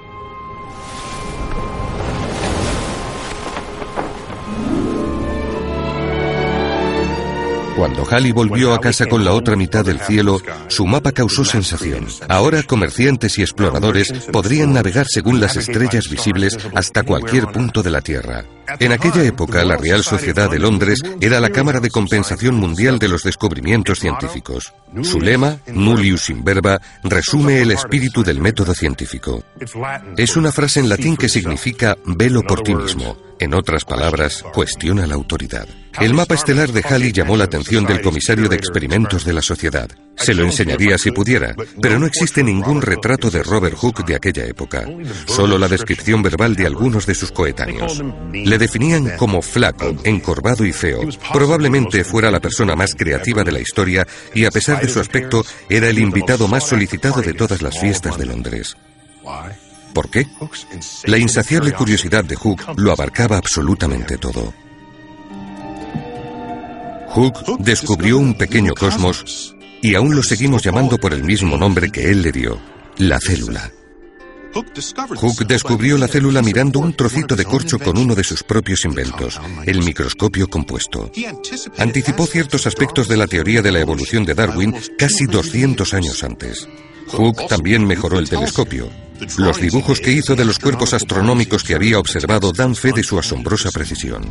Cuando 7.77 8.07
Halley 8.11 8.33
volvió 8.33 8.73
a 8.73 8.81
casa 8.81 9.05
con 9.05 9.23
la 9.23 9.33
otra 9.33 9.55
mitad 9.55 9.85
del 9.85 10.01
cielo, 10.01 10.41
su 10.69 10.87
mapa 10.87 11.13
causó 11.13 11.45
sensación. 11.45 12.07
Ahora 12.27 12.63
comerciantes 12.63 13.39
y 13.39 13.43
exploradores 13.43 14.11
podrían 14.33 14.73
navegar 14.73 15.07
según 15.07 15.41
las 15.41 15.57
estrellas 15.57 16.09
visibles 16.09 16.57
hasta 16.75 17.03
cualquier 17.03 17.49
punto 17.49 17.83
de 17.83 17.91
la 17.91 18.01
Tierra. 18.01 18.47
En 18.81 18.93
aquella 18.93 19.23
época, 19.25 19.63
la 19.65 19.77
Real 19.77 20.03
Sociedad 20.03 20.51
de 20.51 20.59
Londres 20.59 21.03
era 21.21 21.39
la 21.39 21.51
Cámara 21.51 21.81
de 21.81 21.91
Compensación 21.91 22.55
Mundial 22.55 22.99
de 22.99 23.09
los 23.09 23.23
Descubrimientos 23.23 24.01
Científicos. 24.01 24.73
Su 25.03 25.21
lema, 25.21 25.59
Nullius 25.67 26.31
in 26.31 26.43
verba, 26.43 26.81
resume 27.05 27.61
el 27.61 27.73
espíritu 27.73 28.25
del 28.25 28.41
método 28.41 28.73
científico. 28.75 29.45
Es 30.17 30.37
una 30.37 30.51
frase 30.51 30.81
en 30.81 30.89
latín 30.89 31.17
que 31.17 31.29
significa 31.29 31.97
velo 32.07 32.43
por 32.43 32.63
ti 32.63 32.75
mismo. 32.75 33.19
En 33.39 33.53
otras 33.53 33.85
palabras, 33.85 34.43
cuestiona 34.55 35.07
la 35.07 35.15
autoridad. 35.15 35.69
El 36.01 36.15
mapa 36.15 36.35
estelar 36.35 36.73
de 36.73 36.83
Halley 36.83 37.13
llamó 37.13 37.37
la 37.37 37.45
atención 37.45 37.87
del 37.87 38.03
comisario 38.03 38.49
de 38.49 38.57
experimentos 38.57 39.25
de 39.25 39.33
la 39.33 39.43
sociedad. 39.43 39.89
Se 40.17 40.35
lo 40.35 40.45
enseñaría 40.45 40.99
si 40.99 41.11
pudiera, 41.11 41.55
pero 41.81 41.99
no 41.99 42.07
existe 42.07 42.43
ningún 42.43 42.83
retrato 42.83 43.31
de 43.31 43.43
Robert 43.43 43.77
Hooke 43.77 44.05
de 44.05 44.17
aquella 44.17 44.45
época, 44.45 44.87
solo 45.27 45.59
la 45.59 45.69
descripción 45.69 46.23
verbal 46.23 46.55
de 46.55 46.67
algunos 46.67 47.07
de 47.07 47.15
sus 47.15 47.33
coetáneos. 47.33 48.03
Le 48.33 48.59
definían 48.59 49.17
como 49.17 49.41
flaco, 49.43 49.95
encorvado 50.05 50.65
y 50.65 50.73
feo. 50.73 51.01
Probablemente 51.33 52.05
fuera 52.05 52.31
la 52.31 52.41
persona 52.41 52.77
más 52.77 52.95
creativa 52.95 53.43
de 53.43 53.53
la 53.53 53.61
historia 53.61 54.07
y 54.35 54.45
a 54.45 54.51
pesar 54.51 54.81
de 54.81 54.89
su 54.89 55.01
aspecto 55.01 55.45
era 55.69 55.89
el 55.89 55.99
invitado 55.99 56.49
más 56.49 56.67
solicitado 56.67 57.23
de 57.23 57.35
todas 57.35 57.63
las 57.63 57.79
fiestas 57.79 58.19
de 58.19 58.27
Londres. 58.27 58.77
¿Por 59.95 60.11
qué? 60.11 60.27
La 61.05 61.17
insaciable 61.17 61.73
curiosidad 61.73 62.25
de 62.25 62.37
Hooke 62.37 62.77
lo 62.77 62.93
abarcaba 62.93 63.39
absolutamente 63.39 64.19
todo. 64.19 64.53
Hooke 67.17 67.57
descubrió 67.61 68.19
un 68.19 68.35
pequeño 68.35 68.75
cosmos 68.75 69.57
y 69.81 69.95
aún 69.95 70.15
lo 70.15 70.23
seguimos 70.23 70.63
llamando 70.63 70.99
por 70.99 71.15
el 71.15 71.25
mismo 71.25 71.57
nombre 71.57 71.91
que 71.91 72.11
él 72.11 72.21
le 72.21 72.31
dio, 72.31 72.61
la 72.99 73.19
célula. 73.19 73.73
Hooke 74.53 75.47
descubrió 75.47 75.97
la 75.97 76.09
célula 76.09 76.43
mirando 76.43 76.79
un 76.79 76.93
trocito 76.93 77.35
de 77.35 77.47
corcho 77.47 77.79
con 77.79 77.97
uno 77.97 78.15
de 78.15 78.23
sus 78.23 78.43
propios 78.43 78.85
inventos, 78.85 79.41
el 79.65 79.83
microscopio 79.83 80.47
compuesto. 80.49 81.11
Anticipó 81.79 82.27
ciertos 82.27 82.67
aspectos 82.67 83.09
de 83.09 83.17
la 83.17 83.27
teoría 83.27 83.63
de 83.63 83.73
la 83.73 83.81
evolución 83.81 84.27
de 84.27 84.35
Darwin 84.35 84.75
casi 84.99 85.25
200 85.25 85.95
años 85.95 86.23
antes. 86.23 86.69
Hooke 87.09 87.47
también 87.49 87.87
mejoró 87.87 88.19
el 88.19 88.29
telescopio. 88.29 88.91
Los 89.39 89.61
dibujos 89.61 90.01
que 90.01 90.13
hizo 90.13 90.37
de 90.37 90.45
los 90.45 90.59
cuerpos 90.59 90.93
astronómicos 90.95 91.65
que 91.65 91.75
había 91.75 91.99
observado 91.99 92.53
dan 92.53 92.75
fe 92.75 92.93
de 92.93 93.03
su 93.03 93.19
asombrosa 93.19 93.71
precisión. 93.71 94.23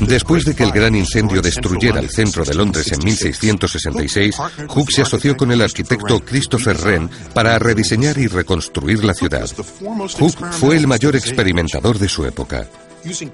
Después 0.00 0.44
de 0.44 0.54
que 0.54 0.62
el 0.62 0.72
gran 0.72 0.94
incendio 0.94 1.42
destruyera 1.42 2.00
el 2.00 2.10
centro 2.10 2.44
de 2.44 2.54
Londres 2.54 2.92
en 2.92 3.04
1666, 3.04 4.36
Hooke 4.68 4.92
se 4.92 5.02
asoció 5.02 5.36
con 5.36 5.50
el 5.50 5.60
arquitecto 5.60 6.20
Christopher 6.20 6.76
Wren 6.76 7.10
para 7.34 7.58
rediseñar 7.58 8.18
y 8.18 8.26
reconstruir 8.28 9.02
la 9.04 9.14
ciudad. 9.14 9.50
Hooke 10.18 10.52
fue 10.52 10.76
el 10.76 10.86
mayor 10.86 11.16
experimentador 11.16 11.98
de 11.98 12.08
su 12.08 12.24
época. 12.24 12.66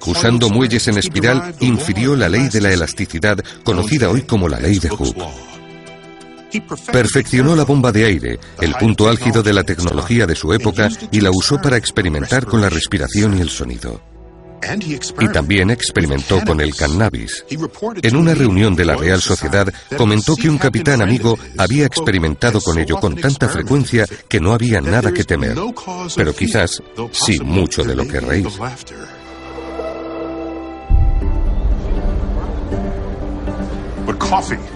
Usando 0.07 0.49
muelles 0.49 0.87
en 0.87 0.97
espiral, 0.97 1.53
infirió 1.59 2.15
la 2.15 2.27
ley 2.29 2.49
de 2.49 2.61
la 2.61 2.73
elasticidad, 2.73 3.37
conocida 3.63 4.09
hoy 4.09 4.23
como 4.23 4.49
la 4.49 4.59
ley 4.59 4.79
de 4.79 4.89
Hooke. 4.89 5.58
Perfeccionó 6.91 7.55
la 7.55 7.63
bomba 7.63 7.91
de 7.91 8.05
aire, 8.05 8.39
el 8.61 8.73
punto 8.75 9.07
álgido 9.07 9.43
de 9.43 9.53
la 9.53 9.63
tecnología 9.63 10.25
de 10.25 10.35
su 10.35 10.53
época, 10.53 10.89
y 11.11 11.21
la 11.21 11.31
usó 11.31 11.61
para 11.61 11.77
experimentar 11.77 12.45
con 12.45 12.61
la 12.61 12.69
respiración 12.69 13.37
y 13.37 13.41
el 13.41 13.49
sonido. 13.49 14.01
Y 15.19 15.27
también 15.29 15.69
experimentó 15.69 16.41
con 16.45 16.59
el 16.61 16.75
cannabis. 16.75 17.45
En 18.01 18.15
una 18.15 18.33
reunión 18.33 18.75
de 18.75 18.85
la 18.85 18.95
Real 18.95 19.21
Sociedad 19.21 19.71
comentó 19.97 20.35
que 20.35 20.49
un 20.49 20.57
capitán 20.57 21.01
amigo 21.01 21.37
había 21.57 21.85
experimentado 21.85 22.59
con 22.61 22.77
ello 22.77 22.99
con 22.99 23.15
tanta 23.15 23.47
frecuencia 23.47 24.05
que 24.27 24.39
no 24.39 24.53
había 24.53 24.81
nada 24.81 25.11
que 25.13 25.23
temer. 25.23 25.55
Pero 26.15 26.33
quizás 26.33 26.81
sí 27.11 27.39
mucho 27.39 27.83
de 27.83 27.95
lo 27.95 28.07
que 28.07 28.19
reír. 28.19 28.47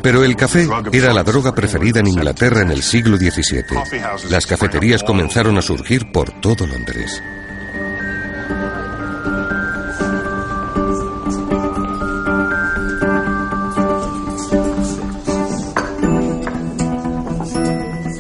Pero 0.02 0.24
el 0.24 0.36
café 0.36 0.68
era 0.92 1.14
la 1.14 1.24
droga 1.24 1.54
preferida 1.54 2.00
en 2.00 2.08
Inglaterra 2.08 2.62
en 2.62 2.72
el 2.72 2.82
siglo 2.82 3.18
XVII. 3.18 3.64
Las 4.30 4.46
cafeterías 4.46 5.04
comenzaron 5.04 5.58
a 5.58 5.62
surgir 5.62 6.12
por 6.12 6.32
todo 6.42 6.66
Londres. 6.68 7.22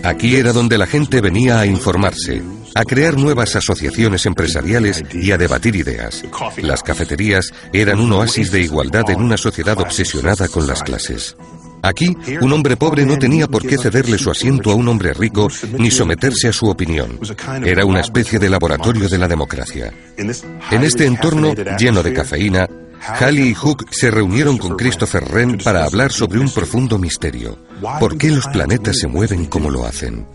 Aquí 0.03 0.35
era 0.35 0.51
donde 0.51 0.77
la 0.77 0.85
gente 0.85 1.21
venía 1.21 1.59
a 1.59 1.65
informarse, 1.65 2.43
a 2.75 2.83
crear 2.83 3.17
nuevas 3.17 3.55
asociaciones 3.55 4.25
empresariales 4.25 5.03
y 5.13 5.31
a 5.31 5.37
debatir 5.37 5.75
ideas. 5.75 6.23
Las 6.57 6.83
cafeterías 6.83 7.51
eran 7.71 7.99
un 7.99 8.11
oasis 8.13 8.51
de 8.51 8.61
igualdad 8.61 9.09
en 9.09 9.21
una 9.21 9.37
sociedad 9.37 9.79
obsesionada 9.79 10.47
con 10.47 10.67
las 10.67 10.83
clases. 10.83 11.35
Aquí, 11.85 12.15
un 12.39 12.53
hombre 12.53 12.77
pobre 12.77 13.05
no 13.05 13.17
tenía 13.17 13.45
por 13.47 13.67
qué 13.67 13.77
cederle 13.77 14.17
su 14.17 14.31
asiento 14.31 14.71
a 14.71 14.75
un 14.75 14.87
hombre 14.87 15.13
rico 15.13 15.49
ni 15.77 15.91
someterse 15.91 16.47
a 16.47 16.53
su 16.53 16.67
opinión. 16.67 17.19
Era 17.63 17.85
una 17.85 17.99
especie 17.99 18.39
de 18.39 18.49
laboratorio 18.49 19.09
de 19.09 19.17
la 19.17 19.27
democracia. 19.27 19.93
En 20.15 20.83
este 20.83 21.05
entorno 21.05 21.53
lleno 21.77 22.01
de 22.01 22.13
cafeína, 22.13 22.69
Halley 23.05 23.49
y 23.49 23.53
Hooke 23.53 23.87
se 23.91 24.09
reunieron 24.09 24.57
con 24.57 24.77
Christopher 24.77 25.25
Wren 25.29 25.57
para 25.57 25.83
hablar 25.83 26.13
sobre 26.13 26.39
un 26.39 26.49
profundo 26.49 26.97
misterio. 26.97 27.59
¿Por 27.99 28.17
qué 28.17 28.31
los 28.31 28.47
planetas 28.47 28.99
se 28.99 29.07
mueven 29.07 29.47
como 29.47 29.69
lo 29.69 29.85
hacen? 29.85 30.25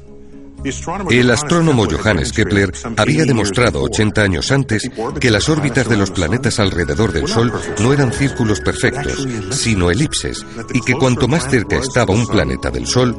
El 1.10 1.30
astrónomo 1.30 1.86
Johannes 1.88 2.32
Kepler 2.32 2.72
había 2.96 3.24
demostrado 3.24 3.82
80 3.82 4.22
años 4.22 4.50
antes 4.50 4.90
que 5.20 5.30
las 5.30 5.48
órbitas 5.48 5.88
de 5.88 5.96
los 5.96 6.10
planetas 6.10 6.58
alrededor 6.58 7.12
del 7.12 7.28
Sol 7.28 7.52
no 7.80 7.92
eran 7.92 8.12
círculos 8.12 8.60
perfectos, 8.60 9.26
sino 9.50 9.90
elipses, 9.90 10.44
y 10.74 10.80
que 10.80 10.94
cuanto 10.94 11.28
más 11.28 11.48
cerca 11.48 11.76
estaba 11.76 12.12
un 12.12 12.26
planeta 12.26 12.70
del 12.70 12.86
Sol, 12.86 13.16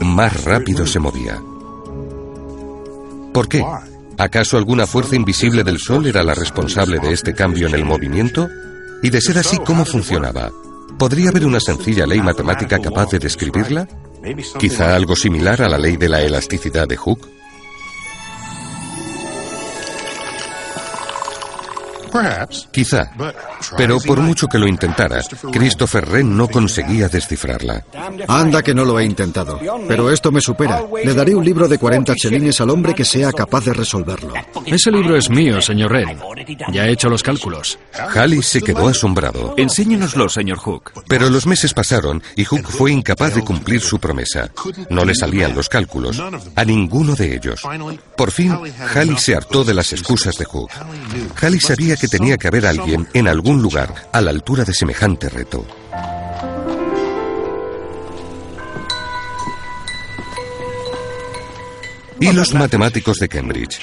más 0.00 0.44
rápido 0.44 0.86
se 0.86 0.98
movía. 0.98 1.40
¿Por 3.32 3.48
qué? 3.48 3.64
¿Acaso 4.18 4.56
alguna 4.56 4.86
fuerza 4.86 5.16
invisible 5.16 5.64
del 5.64 5.78
Sol 5.78 6.06
era 6.06 6.22
la 6.22 6.34
responsable 6.34 6.98
de 6.98 7.12
este 7.12 7.34
cambio 7.34 7.68
en 7.68 7.74
el 7.74 7.84
movimiento? 7.84 8.48
Y 9.02 9.10
de 9.10 9.20
ser 9.20 9.38
así, 9.38 9.58
¿cómo 9.58 9.84
funcionaba? 9.84 10.50
¿Podría 10.98 11.30
haber 11.30 11.46
una 11.46 11.60
sencilla 11.60 12.06
ley 12.06 12.20
matemática 12.20 12.78
capaz 12.78 13.10
de 13.10 13.18
describirla? 13.18 13.86
Quizá 14.58 14.94
algo 14.94 15.16
similar 15.16 15.62
a 15.62 15.68
la 15.68 15.78
ley 15.78 15.96
de 15.96 16.08
la 16.08 16.22
elasticidad 16.22 16.86
de 16.86 16.96
Hooke. 16.96 17.39
Quizá, 22.70 23.10
pero 23.76 23.98
por 24.00 24.20
mucho 24.20 24.46
que 24.46 24.58
lo 24.58 24.66
intentara, 24.66 25.20
Christopher 25.52 26.08
Wren 26.08 26.36
no 26.36 26.48
conseguía 26.48 27.08
descifrarla. 27.08 27.84
Anda 28.28 28.62
que 28.62 28.74
no 28.74 28.84
lo 28.84 28.98
he 28.98 29.04
intentado, 29.04 29.58
pero 29.88 30.10
esto 30.10 30.32
me 30.32 30.40
supera. 30.40 30.82
Le 31.04 31.14
daré 31.14 31.34
un 31.34 31.44
libro 31.44 31.68
de 31.68 31.78
40 31.78 32.14
chelines 32.14 32.60
al 32.60 32.70
hombre 32.70 32.94
que 32.94 33.04
sea 33.04 33.32
capaz 33.32 33.64
de 33.64 33.72
resolverlo. 33.72 34.34
Ese 34.66 34.90
libro 34.90 35.16
es 35.16 35.30
mío, 35.30 35.60
señor 35.60 35.92
Wren. 35.92 36.18
Ya 36.72 36.86
he 36.86 36.92
hecho 36.92 37.08
los 37.08 37.22
cálculos. 37.22 37.78
Halley 38.14 38.42
se 38.42 38.60
quedó 38.60 38.88
asombrado. 38.88 39.54
Enséñenoslo, 39.56 40.28
señor 40.28 40.58
Hook. 40.58 40.92
Pero 41.08 41.28
los 41.30 41.46
meses 41.46 41.74
pasaron 41.74 42.22
y 42.36 42.44
Hook 42.44 42.66
fue 42.68 42.92
incapaz 42.92 43.34
de 43.34 43.42
cumplir 43.42 43.80
su 43.80 43.98
promesa. 43.98 44.50
No 44.88 45.04
le 45.04 45.14
salían 45.14 45.54
los 45.54 45.68
cálculos, 45.68 46.20
a 46.54 46.64
ninguno 46.64 47.14
de 47.14 47.34
ellos. 47.34 47.62
Por 48.16 48.30
fin, 48.30 48.56
Halley 48.94 49.16
se 49.18 49.34
hartó 49.34 49.64
de 49.64 49.74
las 49.74 49.92
excusas 49.92 50.36
de 50.36 50.44
Hook. 50.44 50.70
Halley 51.40 51.60
sabía 51.60 51.96
que 52.00 52.08
tenía 52.08 52.38
que 52.38 52.48
haber 52.48 52.66
alguien 52.66 53.06
en 53.12 53.28
algún 53.28 53.60
lugar 53.60 53.94
a 54.12 54.20
la 54.20 54.30
altura 54.30 54.64
de 54.64 54.72
semejante 54.72 55.28
reto. 55.28 55.66
Y 62.18 62.32
los 62.32 62.54
matemáticos 62.54 63.18
de 63.18 63.28
Cambridge. 63.28 63.80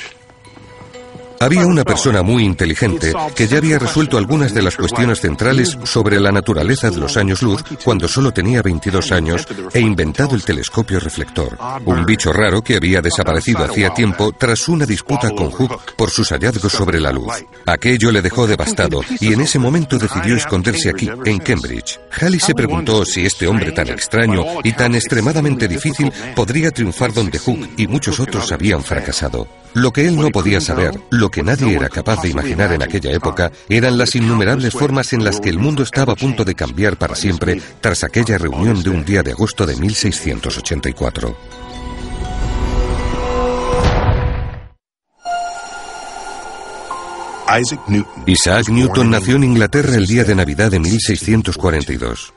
Había 1.40 1.66
una 1.68 1.84
persona 1.84 2.24
muy 2.24 2.44
inteligente 2.44 3.14
que 3.36 3.48
ya 3.48 3.58
había 3.58 3.78
resuelto 3.78 4.18
algunas 4.18 4.54
de 4.54 4.62
las 4.64 4.76
cuestiones 4.76 5.22
centrales 5.22 5.78
sobre 5.84 6.20
la 6.20 6.32
naturaleza 6.32 6.90
de 6.90 6.98
los 6.98 7.16
años 7.16 7.42
luz 7.42 7.64
cuando 7.84 8.08
solo 8.08 8.32
tenía 8.34 8.62
22 8.62 9.12
años 9.12 9.48
e 9.74 9.80
inventado 9.80 10.36
el 10.36 10.44
telescopio 10.44 11.00
reflector, 11.00 11.58
un 11.86 12.06
bicho 12.06 12.34
raro 12.34 12.64
que 12.64 12.76
había 12.76 13.02
desaparecido 13.02 13.64
hacía 13.64 13.94
tiempo 13.94 14.32
tras 14.32 14.68
una 14.68 14.86
disputa 14.86 15.30
con 15.32 15.52
Hooke 15.52 15.96
por 15.96 16.10
sus 16.10 16.30
hallazgos 16.30 16.72
sobre 16.72 17.00
la 17.00 17.12
luz. 17.12 17.34
Aquello 17.66 18.12
le 18.12 18.22
dejó 18.22 18.48
devastado 18.48 19.02
y 19.20 19.34
en 19.34 19.42
ese 19.42 19.60
momento 19.60 19.98
decidió 19.98 20.36
esconderse 20.36 20.90
aquí, 20.90 21.10
en 21.26 21.38
Cambridge. 21.40 22.00
Halley 22.20 22.40
se 22.40 22.56
preguntó 22.56 23.06
si 23.06 23.26
este 23.26 23.48
hombre 23.48 23.72
tan 23.72 23.90
extraño 23.90 24.44
y 24.64 24.72
tan 24.74 24.96
extremadamente 24.96 25.68
difícil 25.68 26.12
podría 26.36 26.72
triunfar 26.72 27.14
donde 27.14 27.38
Hooke 27.38 27.70
y 27.78 27.88
muchos 27.88 28.20
otros 28.20 28.52
habían 28.52 28.84
fracasado. 28.84 29.48
Lo 29.74 29.92
que 29.92 30.08
él 30.08 30.16
no 30.16 30.30
podía 30.32 30.60
saber, 30.60 31.00
lo 31.12 31.27
Lo 31.28 31.32
que 31.32 31.44
nadie 31.44 31.76
era 31.76 31.90
capaz 31.90 32.22
de 32.22 32.30
imaginar 32.30 32.72
en 32.72 32.82
aquella 32.82 33.12
época 33.12 33.52
eran 33.68 33.98
las 33.98 34.16
innumerables 34.16 34.74
formas 34.74 35.12
en 35.12 35.26
las 35.26 35.42
que 35.42 35.50
el 35.50 35.60
mundo 35.60 35.84
estaba 35.84 36.14
a 36.14 36.16
punto 36.16 36.46
de 36.46 36.56
cambiar 36.56 36.96
para 36.96 37.16
siempre 37.16 37.62
tras 37.82 38.06
aquella 38.06 38.38
reunión 38.38 38.82
de 38.82 38.92
un 38.92 39.04
día 39.04 39.24
de 39.24 39.34
agosto 39.34 39.66
de 39.66 39.76
1684. 39.76 41.36
Isaac 48.26 48.70
Newton 48.70 49.10
nació 49.10 49.36
en 49.36 49.44
Inglaterra 49.44 49.96
el 49.96 50.08
día 50.08 50.24
de 50.24 50.34
Navidad 50.34 50.72
de 50.72 50.80
1642. 50.80 52.34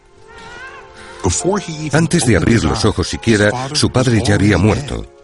Antes 1.92 2.26
de 2.26 2.37
abrir 2.37 2.64
los 2.64 2.85
ojos 2.85 3.07
siquiera, 3.07 3.68
su 3.72 3.90
padre 3.90 4.20
ya 4.26 4.35
había 4.35 4.59
muerto. 4.59 5.19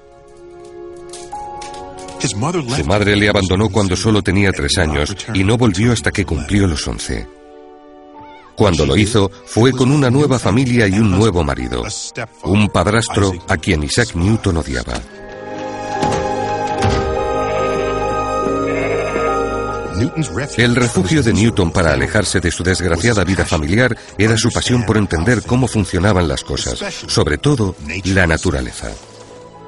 Su 2.19 2.85
madre 2.87 3.17
le 3.17 3.29
abandonó 3.29 3.69
cuando 3.69 3.97
solo 3.97 4.23
tenía 4.23 4.53
tres 4.53 4.79
años 4.79 5.15
y 5.35 5.45
no 5.45 5.57
volvió 5.57 5.93
hasta 5.93 6.11
que 6.11 6.25
cumplió 6.25 6.67
los 6.67 6.87
once. 6.87 7.27
Cuando 8.57 8.87
lo 8.87 8.97
hizo, 8.97 9.31
fue 9.45 9.71
con 9.73 9.91
una 9.91 10.11
nueva 10.11 10.39
familia 10.39 10.89
y 10.89 10.99
un 10.99 11.11
nuevo 11.11 11.45
marido, 11.45 11.85
un 12.45 12.69
padrastro 12.69 13.33
a 13.49 13.57
quien 13.59 13.83
Isaac 13.83 14.15
Newton 14.15 14.57
odiaba. 14.57 14.95
El 20.57 20.77
refugio 20.77 21.23
de 21.23 21.33
Newton 21.33 21.71
para 21.71 21.93
alejarse 21.93 22.41
de 22.41 22.51
su 22.51 22.63
desgraciada 22.63 23.25
vida 23.25 23.45
familiar 23.45 23.97
era 24.19 24.37
su 24.37 24.51
pasión 24.51 24.85
por 24.85 24.97
entender 24.97 25.43
cómo 25.43 25.67
funcionaban 25.67 26.29
las 26.29 26.45
cosas, 26.45 26.79
sobre 27.07 27.39
todo 27.39 27.75
la 28.05 28.27
naturaleza. 28.27 28.91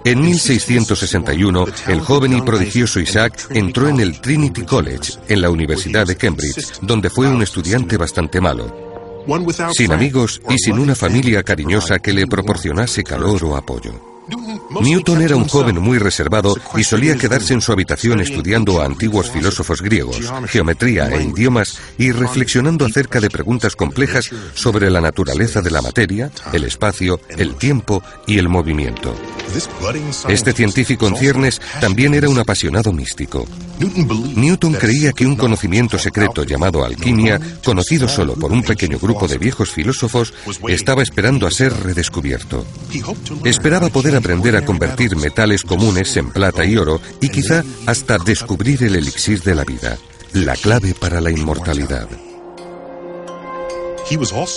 En 0.05 0.21
1661, 0.21 1.67
el 1.89 2.01
joven 2.01 2.37
y 2.37 2.41
prodigioso 2.41 3.01
Isaac 3.01 3.49
entró 3.51 3.89
en 3.89 4.01
el 4.01 4.21
Trinity 4.21 4.63
College, 4.63 5.15
en 5.29 5.43
la 5.43 5.51
Universidad 5.51 6.07
de 6.07 6.17
Cambridge, 6.17 6.81
donde 6.83 7.11
fue 7.11 7.29
un 7.29 7.43
estudiante 7.43 7.97
bastante 7.97 8.41
malo, 8.41 9.25
sin 9.73 9.93
amigos 9.93 10.41
y 10.49 10.59
sin 10.59 10.79
una 10.79 10.95
familia 10.95 11.43
cariñosa 11.43 11.99
que 11.99 12.13
le 12.13 12.27
proporcionase 12.27 13.03
calor 13.05 13.45
o 13.45 13.57
apoyo. 13.57 14.19
Newton 14.81 15.23
era 15.23 15.37
un 15.37 15.49
joven 15.49 15.81
muy 15.81 15.99
reservado 15.99 16.55
y 16.77 16.85
solía 16.85 17.17
quedarse 17.17 17.55
en 17.55 17.63
su 17.63 17.73
habitación 17.73 18.21
estudiando 18.21 18.81
a 18.81 18.85
antiguos 18.85 19.31
filósofos 19.31 19.81
griegos, 19.81 20.21
geometría 20.49 21.09
e 21.09 21.23
idiomas 21.23 21.79
y 21.97 22.13
reflexionando 22.13 22.85
acerca 22.85 23.21
de 23.21 23.31
preguntas 23.31 23.75
complejas 23.75 24.31
sobre 24.55 24.91
la 24.91 25.01
naturaleza 25.01 25.63
de 25.63 25.71
la 25.71 25.83
materia, 25.83 26.31
el 26.53 26.65
espacio, 26.65 27.21
el 27.31 27.55
tiempo 27.55 28.03
y 28.27 28.39
el 28.39 28.49
movimiento. 28.49 29.15
Este 30.29 30.53
científico 30.53 31.07
en 31.07 31.17
ciernes 31.17 31.61
también 31.81 32.15
era 32.15 32.29
un 32.29 32.39
apasionado 32.39 32.93
místico. 32.93 33.47
Newton 34.35 34.75
creía 34.75 35.13
que 35.13 35.27
un 35.27 35.37
conocimiento 35.37 35.99
secreto 35.99 36.45
llamado 36.45 36.85
alquimia, 36.85 37.41
conocido 37.65 38.09
solo 38.09 38.35
por 38.35 38.53
un 38.53 38.63
pequeño 38.63 38.99
grupo 38.99 39.29
de 39.29 39.39
viejos 39.39 39.71
filósofos, 39.71 40.35
estaba 40.69 41.03
esperando 41.03 41.47
a 41.47 41.51
ser 41.51 41.73
redescubierto. 41.73 42.67
Esperaba 43.45 43.89
poder 43.89 44.17
aprender 44.17 44.57
a 44.57 44.65
convertir 44.65 45.17
metales 45.17 45.63
comunes 45.63 46.17
en 46.17 46.31
plata 46.31 46.65
y 46.65 46.77
oro 46.77 47.01
y 47.21 47.29
quizá 47.29 47.65
hasta 47.87 48.19
descubrir 48.19 48.83
el 48.83 48.97
elixir 48.97 49.43
de 49.43 49.55
la 49.55 49.65
vida, 49.65 49.97
la 50.33 50.57
clave 50.57 50.95
para 50.95 51.21
la 51.21 51.31
inmortalidad. 51.31 52.09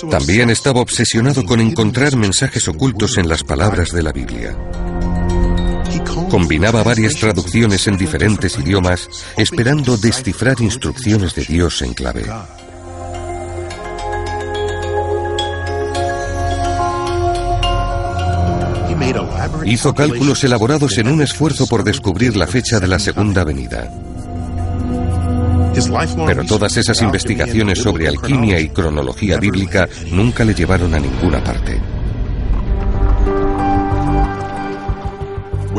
También 0.09 0.49
estaba 0.49 0.81
obsesionado 0.81 1.45
con 1.45 1.59
encontrar 1.59 2.15
mensajes 2.15 2.67
ocultos 2.67 3.17
en 3.17 3.27
las 3.27 3.43
palabras 3.43 3.91
de 3.91 4.03
la 4.03 4.11
Biblia. 4.11 4.55
Combinaba 6.29 6.83
varias 6.83 7.15
traducciones 7.15 7.87
en 7.87 7.97
diferentes 7.97 8.57
idiomas, 8.57 9.09
esperando 9.37 9.97
descifrar 9.97 10.61
instrucciones 10.61 11.35
de 11.35 11.43
Dios 11.43 11.81
en 11.81 11.93
clave. 11.93 12.25
Hizo 19.65 19.93
cálculos 19.93 20.43
elaborados 20.43 20.97
en 20.97 21.07
un 21.07 21.21
esfuerzo 21.21 21.67
por 21.67 21.83
descubrir 21.83 22.35
la 22.35 22.47
fecha 22.47 22.79
de 22.79 22.87
la 22.87 22.99
Segunda 22.99 23.43
Venida. 23.43 23.91
Pero 26.25 26.43
todas 26.45 26.75
esas 26.77 27.01
investigaciones 27.01 27.79
sobre 27.79 28.07
alquimia 28.07 28.59
y 28.59 28.69
cronología 28.69 29.37
bíblica 29.37 29.87
nunca 30.11 30.43
le 30.43 30.53
llevaron 30.53 30.93
a 30.93 30.99
ninguna 30.99 31.43
parte. 31.43 31.79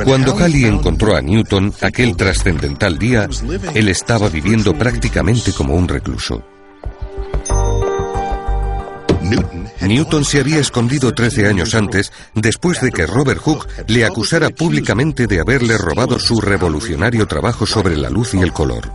Cuando 0.05 0.37
Halley 0.37 0.65
encontró 0.65 1.15
a 1.15 1.21
Newton 1.21 1.73
aquel 1.81 2.17
trascendental 2.17 2.99
día, 2.99 3.29
él 3.75 3.89
estaba 3.89 4.29
viviendo 4.29 4.75
prácticamente 4.75 5.53
como 5.53 5.75
un 5.75 5.87
recluso. 5.87 6.43
Newton 9.81 10.25
se 10.25 10.41
había 10.41 10.59
escondido 10.59 11.13
13 11.13 11.49
años 11.49 11.75
antes, 11.75 12.13
después 12.35 12.81
de 12.81 12.91
que 12.91 13.07
Robert 13.07 13.41
Hooke 13.41 13.69
le 13.89 14.05
acusara 14.05 14.51
públicamente 14.51 15.27
de 15.27 15.41
haberle 15.41 15.77
robado 15.77 16.19
su 16.19 16.41
revolucionario 16.41 17.27
trabajo 17.27 17.67
sobre 17.67 17.97
la 17.97 18.11
luz 18.11 18.35
y 18.35 18.39
el 18.39 18.53
color. 18.53 18.91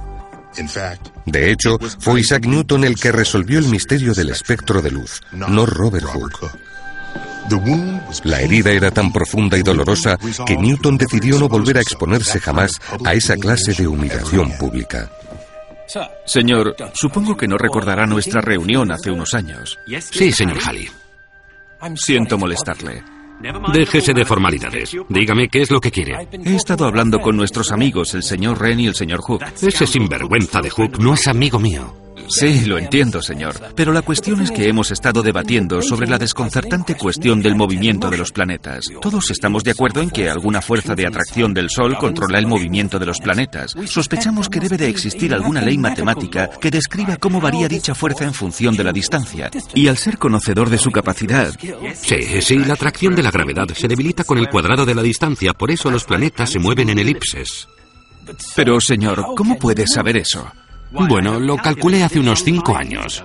De 1.25 1.51
hecho, 1.51 1.77
fue 1.99 2.21
Isaac 2.21 2.45
Newton 2.45 2.83
el 2.83 2.95
que 2.95 3.11
resolvió 3.11 3.59
el 3.59 3.65
misterio 3.65 4.13
del 4.13 4.29
espectro 4.29 4.81
de 4.81 4.91
luz, 4.91 5.21
no 5.31 5.65
Robert 5.65 6.05
Hooke. 6.05 6.51
La 8.23 8.41
herida 8.41 8.71
era 8.71 8.91
tan 8.91 9.11
profunda 9.13 9.57
y 9.57 9.63
dolorosa 9.63 10.17
que 10.45 10.57
Newton 10.57 10.97
decidió 10.97 11.39
no 11.39 11.47
volver 11.47 11.77
a 11.77 11.81
exponerse 11.81 12.39
jamás 12.39 12.73
a 13.05 13.13
esa 13.13 13.35
clase 13.37 13.73
de 13.73 13.87
humillación 13.87 14.51
pública. 14.57 15.09
Señor, 16.25 16.75
supongo 16.93 17.37
que 17.37 17.47
no 17.47 17.57
recordará 17.57 18.05
nuestra 18.05 18.41
reunión 18.41 18.91
hace 18.91 19.11
unos 19.11 19.33
años. 19.33 19.79
Sí, 20.11 20.31
señor 20.31 20.57
Halley. 20.65 20.89
Siento 21.95 22.37
molestarle. 22.37 23.16
Déjese 23.73 24.13
de 24.13 24.25
formalidades. 24.25 24.95
Dígame 25.09 25.47
qué 25.49 25.61
es 25.61 25.71
lo 25.71 25.79
que 25.79 25.91
quiere. 25.91 26.27
He 26.31 26.55
estado 26.55 26.85
hablando 26.85 27.19
con 27.19 27.37
nuestros 27.37 27.71
amigos, 27.71 28.13
el 28.15 28.23
señor 28.23 28.59
Ren 28.59 28.79
y 28.79 28.87
el 28.87 28.95
señor 28.95 29.21
Hook. 29.21 29.43
Ese 29.61 29.85
sinvergüenza 29.85 30.61
de 30.61 30.69
Hook 30.69 30.99
no 30.99 31.13
es 31.13 31.27
amigo 31.27 31.59
mío. 31.59 32.06
Sí, 32.29 32.65
lo 32.65 32.77
entiendo, 32.77 33.21
señor. 33.21 33.55
Pero 33.75 33.93
la 33.93 34.01
cuestión 34.01 34.41
es 34.41 34.51
que 34.51 34.67
hemos 34.67 34.91
estado 34.91 35.23
debatiendo 35.23 35.81
sobre 35.81 36.07
la 36.07 36.17
desconcertante 36.17 36.95
cuestión 36.95 37.41
del 37.41 37.55
movimiento 37.55 38.09
de 38.09 38.17
los 38.17 38.31
planetas. 38.31 38.85
Todos 39.01 39.31
estamos 39.31 39.63
de 39.63 39.71
acuerdo 39.71 40.01
en 40.01 40.09
que 40.09 40.29
alguna 40.29 40.61
fuerza 40.61 40.95
de 40.95 41.07
atracción 41.07 41.53
del 41.53 41.69
Sol 41.69 41.97
controla 41.97 42.39
el 42.39 42.47
movimiento 42.47 42.99
de 42.99 43.05
los 43.05 43.19
planetas. 43.19 43.73
Sospechamos 43.85 44.49
que 44.49 44.59
debe 44.59 44.77
de 44.77 44.89
existir 44.89 45.33
alguna 45.33 45.61
ley 45.61 45.77
matemática 45.77 46.49
que 46.49 46.71
describa 46.71 47.17
cómo 47.17 47.39
varía 47.39 47.67
dicha 47.67 47.95
fuerza 47.95 48.25
en 48.25 48.33
función 48.33 48.75
de 48.75 48.83
la 48.83 48.91
distancia. 48.91 49.49
Y 49.73 49.87
al 49.87 49.97
ser 49.97 50.17
conocedor 50.17 50.69
de 50.69 50.77
su 50.77 50.91
capacidad... 50.91 51.53
Sí, 51.95 52.41
sí, 52.41 52.57
la 52.59 52.73
atracción 52.73 53.15
de 53.15 53.23
la 53.23 53.31
gravedad 53.31 53.67
se 53.73 53.87
debilita 53.87 54.23
con 54.23 54.37
el 54.37 54.49
cuadrado 54.49 54.85
de 54.85 54.95
la 54.95 55.01
distancia, 55.01 55.53
por 55.53 55.71
eso 55.71 55.89
los 55.89 56.03
planetas 56.03 56.49
se 56.49 56.59
mueven 56.59 56.89
en 56.89 56.99
elipses. 56.99 57.67
Pero, 58.55 58.79
señor, 58.81 59.25
¿cómo 59.35 59.57
puede 59.57 59.87
saber 59.87 60.17
eso? 60.17 60.51
Bueno, 60.91 61.39
lo 61.39 61.57
calculé 61.57 62.03
hace 62.03 62.19
unos 62.19 62.43
cinco 62.43 62.75
años. 62.75 63.23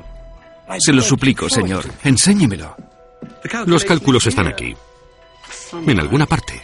Se 0.79 0.92
lo 0.92 1.03
suplico, 1.03 1.48
señor. 1.48 1.85
Enséñemelo. 2.05 2.77
Los 3.66 3.85
cálculos 3.85 4.27
están 4.27 4.48
aquí. 4.48 4.75
En 5.87 6.01
alguna 6.01 6.27
parte. 6.27 6.61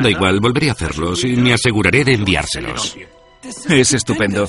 Da 0.00 0.10
igual, 0.10 0.40
volveré 0.40 0.68
a 0.70 0.72
hacerlos 0.72 1.24
y 1.24 1.36
me 1.36 1.52
aseguraré 1.52 2.04
de 2.04 2.14
enviárselos. 2.14 2.96
Es 3.68 3.92
estupendo. 3.92 4.48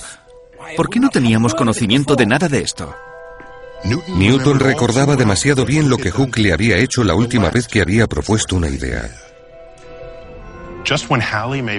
¿Por 0.75 0.89
qué 0.89 0.99
no 0.99 1.09
teníamos 1.09 1.53
conocimiento 1.53 2.15
de 2.15 2.25
nada 2.25 2.47
de 2.47 2.59
esto? 2.59 2.95
Newton 4.07 4.59
recordaba 4.59 5.15
demasiado 5.15 5.65
bien 5.65 5.89
lo 5.89 5.97
que 5.97 6.11
Hooke 6.11 6.37
le 6.37 6.53
había 6.53 6.77
hecho 6.77 7.03
la 7.03 7.15
última 7.15 7.49
vez 7.49 7.67
que 7.67 7.81
había 7.81 8.07
propuesto 8.07 8.55
una 8.55 8.69
idea. 8.69 9.09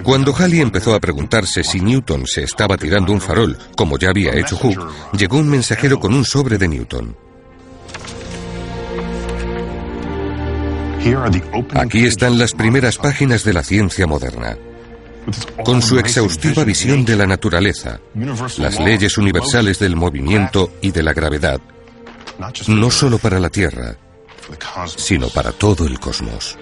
Cuando 0.03 0.35
Halley 0.35 0.61
empezó 0.61 0.95
a 0.95 1.01
preguntarse 1.01 1.63
si 1.65 1.81
Newton 1.81 2.27
se 2.27 2.45
estaba 2.45 2.77
tirando 2.77 3.13
un 3.13 3.21
farol, 3.21 3.59
como 3.77 3.99
ya 3.99 4.11
había 4.11 4.35
hecho 4.35 4.57
Hooke, 4.57 4.87
llegó 5.13 5.39
un 5.39 5.49
mensajero 5.49 6.01
con 6.01 6.15
un 6.15 6.25
sobre 6.25 6.57
de 6.57 6.69
Newton. 6.69 7.17
Aquí 11.75 12.07
están 12.07 12.39
las 12.39 12.53
primeras 12.53 12.97
páginas 12.97 13.45
de 13.45 13.53
la 13.53 13.63
ciencia 13.63 14.07
moderna. 14.07 14.57
Con 15.65 15.83
su 15.83 15.99
exhaustiva 15.99 16.65
visión 16.65 17.05
de 17.05 17.17
la 17.17 17.27
naturaleza, 17.27 18.01
las 18.59 18.81
leyes 18.81 19.19
universales 19.19 19.79
del 19.79 19.97
movimiento 19.97 20.73
y 20.81 20.91
de 20.91 21.03
la 21.03 21.13
gravedad, 21.13 21.61
no 22.69 22.91
solo 22.91 23.19
para 23.19 23.39
la 23.39 23.51
Tierra, 23.51 23.97
sino 24.97 25.29
para 25.29 25.53
todo 25.53 25.87
el 25.87 26.01
cosmos. 26.01 26.57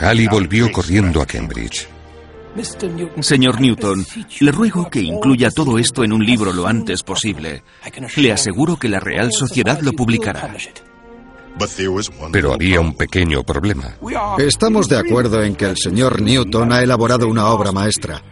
Halley 0.00 0.26
volvió 0.26 0.70
corriendo 0.72 1.20
a 1.20 1.26
Cambridge. 1.26 1.88
Señor 3.20 3.60
Newton, 3.60 4.06
le 4.40 4.52
ruego 4.52 4.88
que 4.88 5.00
incluya 5.00 5.50
todo 5.50 5.78
esto 5.78 6.04
en 6.04 6.12
un 6.12 6.24
libro 6.24 6.52
lo 6.52 6.66
antes 6.66 7.02
posible. 7.02 7.64
Le 8.16 8.32
aseguro 8.32 8.76
que 8.76 8.88
la 8.88 9.00
Real 9.00 9.30
Sociedad 9.32 9.80
lo 9.80 9.92
publicará. 9.92 10.54
Pero 12.32 12.52
había 12.52 12.80
un 12.80 12.94
pequeño 12.96 13.42
problema. 13.42 13.96
Estamos 14.38 14.88
de 14.88 14.98
acuerdo 14.98 15.42
en 15.42 15.56
que 15.56 15.66
el 15.66 15.76
señor 15.76 16.20
Newton 16.20 16.72
ha 16.72 16.82
elaborado 16.82 17.28
una 17.28 17.46
obra 17.48 17.72
maestra. 17.72 18.22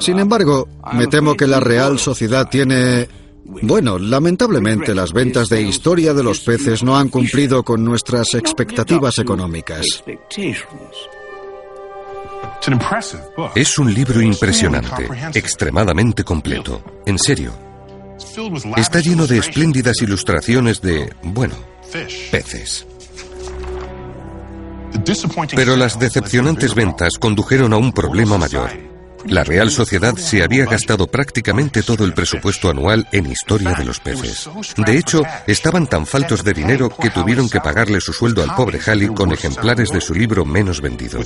Sin 0.00 0.18
embargo, 0.18 0.68
me 0.92 1.06
temo 1.06 1.34
que 1.34 1.46
la 1.46 1.60
Real 1.60 1.98
Sociedad 1.98 2.48
tiene... 2.48 3.08
Bueno, 3.44 3.98
lamentablemente 3.98 4.94
las 4.94 5.12
ventas 5.12 5.48
de 5.48 5.62
Historia 5.62 6.14
de 6.14 6.22
los 6.22 6.40
Peces 6.40 6.82
no 6.82 6.96
han 6.96 7.08
cumplido 7.08 7.62
con 7.62 7.84
nuestras 7.84 8.34
expectativas 8.34 9.18
económicas. 9.18 10.04
Es 13.54 13.78
un 13.78 13.94
libro 13.94 14.20
impresionante, 14.20 15.08
extremadamente 15.34 16.24
completo. 16.24 16.82
En 17.06 17.18
serio. 17.18 17.52
Está 18.76 19.00
lleno 19.00 19.26
de 19.26 19.38
espléndidas 19.38 20.02
ilustraciones 20.02 20.80
de, 20.80 21.12
bueno, 21.22 21.54
peces. 22.30 22.86
Pero 25.54 25.76
las 25.76 25.98
decepcionantes 25.98 26.74
ventas 26.74 27.18
condujeron 27.18 27.72
a 27.72 27.76
un 27.76 27.92
problema 27.92 28.38
mayor. 28.38 28.70
La 29.26 29.44
Real 29.44 29.70
Sociedad 29.70 30.16
se 30.16 30.42
había 30.42 30.64
gastado 30.64 31.06
prácticamente 31.06 31.82
todo 31.82 32.04
el 32.04 32.14
presupuesto 32.14 32.70
anual 32.70 33.06
en 33.12 33.30
historia 33.30 33.74
de 33.74 33.84
los 33.84 34.00
peces. 34.00 34.48
De 34.76 34.96
hecho, 34.96 35.22
estaban 35.46 35.86
tan 35.86 36.06
faltos 36.06 36.44
de 36.44 36.52
dinero 36.52 36.88
que 36.88 37.10
tuvieron 37.10 37.48
que 37.48 37.60
pagarle 37.60 38.00
su 38.00 38.12
sueldo 38.12 38.42
al 38.42 38.54
pobre 38.54 38.80
Halley 38.84 39.08
con 39.08 39.32
ejemplares 39.32 39.90
de 39.90 40.00
su 40.00 40.14
libro 40.14 40.44
menos 40.44 40.80
vendido. 40.80 41.20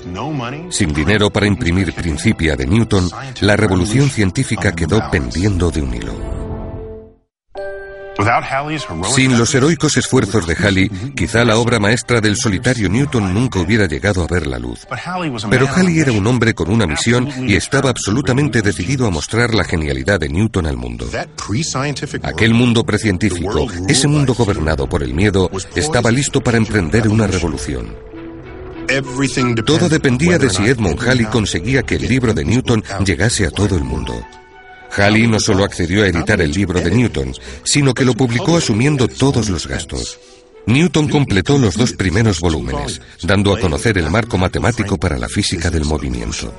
Sin 0.71 0.93
dinero 0.93 1.31
para 1.31 1.47
imprimir 1.47 1.95
Principia 1.95 2.57
de 2.57 2.67
Newton, 2.67 3.11
la 3.41 3.57
revolución 3.57 4.11
científica 4.11 4.73
quedó 4.73 5.11
pendiendo 5.11 5.71
de 5.71 5.83
un 5.83 5.95
hilo. 5.95 6.44
Sin 9.15 9.37
los 9.39 9.55
heroicos 9.55 9.97
esfuerzos 9.97 10.47
de 10.47 10.55
Halley, 10.55 10.89
quizá 11.17 11.45
la 11.45 11.57
obra 11.57 11.79
maestra 11.81 12.21
del 12.21 12.37
solitario 12.37 12.89
Newton 12.89 13.35
nunca 13.35 13.59
hubiera 13.61 13.87
llegado 13.87 14.23
a 14.23 14.27
ver 14.27 14.47
la 14.47 14.59
luz. 14.59 14.87
Pero 15.51 15.69
Halley 15.69 15.99
era 15.99 16.13
un 16.13 16.27
hombre 16.27 16.55
con 16.55 16.71
una 16.71 16.87
misión 16.87 17.29
y 17.49 17.55
estaba 17.55 17.91
absolutamente 17.91 18.63
decidido 18.63 19.07
a 19.07 19.11
mostrar 19.11 19.55
la 19.55 19.65
genialidad 19.65 20.21
de 20.21 20.29
Newton 20.29 20.67
al 20.67 20.77
mundo. 20.77 21.09
Aquel 22.23 22.55
mundo 22.55 22.85
precientífico, 22.85 23.67
ese 23.89 24.09
mundo 24.09 24.35
gobernado 24.35 24.89
por 24.89 25.03
el 25.03 25.15
miedo, 25.15 25.51
estaba 25.75 26.11
listo 26.11 26.41
para 26.41 26.57
emprender 26.59 27.09
una 27.09 27.27
revolución. 27.27 27.95
Todo 29.65 29.89
dependía 29.89 30.39
de 30.39 30.51
si 30.51 30.65
Edmund 30.67 31.01
Halley 31.01 31.27
conseguía 31.27 31.83
que 31.83 31.97
el 31.97 32.07
libro 32.07 32.35
de 32.35 32.45
Newton 32.45 32.83
llegase 33.05 33.47
a 33.47 33.51
todo 33.51 33.77
el 33.77 33.85
mundo. 33.85 34.15
Halley 34.97 35.27
no 35.27 35.41
solo 35.41 35.65
accedió 35.65 36.05
a 36.05 36.09
editar 36.09 36.41
el 36.41 36.53
libro 36.53 36.81
de 36.81 36.91
Newton, 36.91 37.33
sino 37.65 37.95
que 37.95 38.05
lo 38.05 38.15
publicó 38.15 38.57
asumiendo 38.57 39.09
todos 39.09 39.49
los 39.49 39.67
gastos. 39.67 40.19
Newton 40.67 41.09
completó 41.09 41.59
los 41.59 41.75
dos 41.75 41.93
primeros 41.93 42.41
volúmenes, 42.41 43.01
dando 43.23 43.55
a 43.55 43.61
conocer 43.61 43.99
el 43.99 44.11
marco 44.11 44.39
matemático 44.39 44.97
para 44.97 45.19
la 45.19 45.29
física 45.29 45.71
del 45.71 45.85
movimiento. 45.85 46.55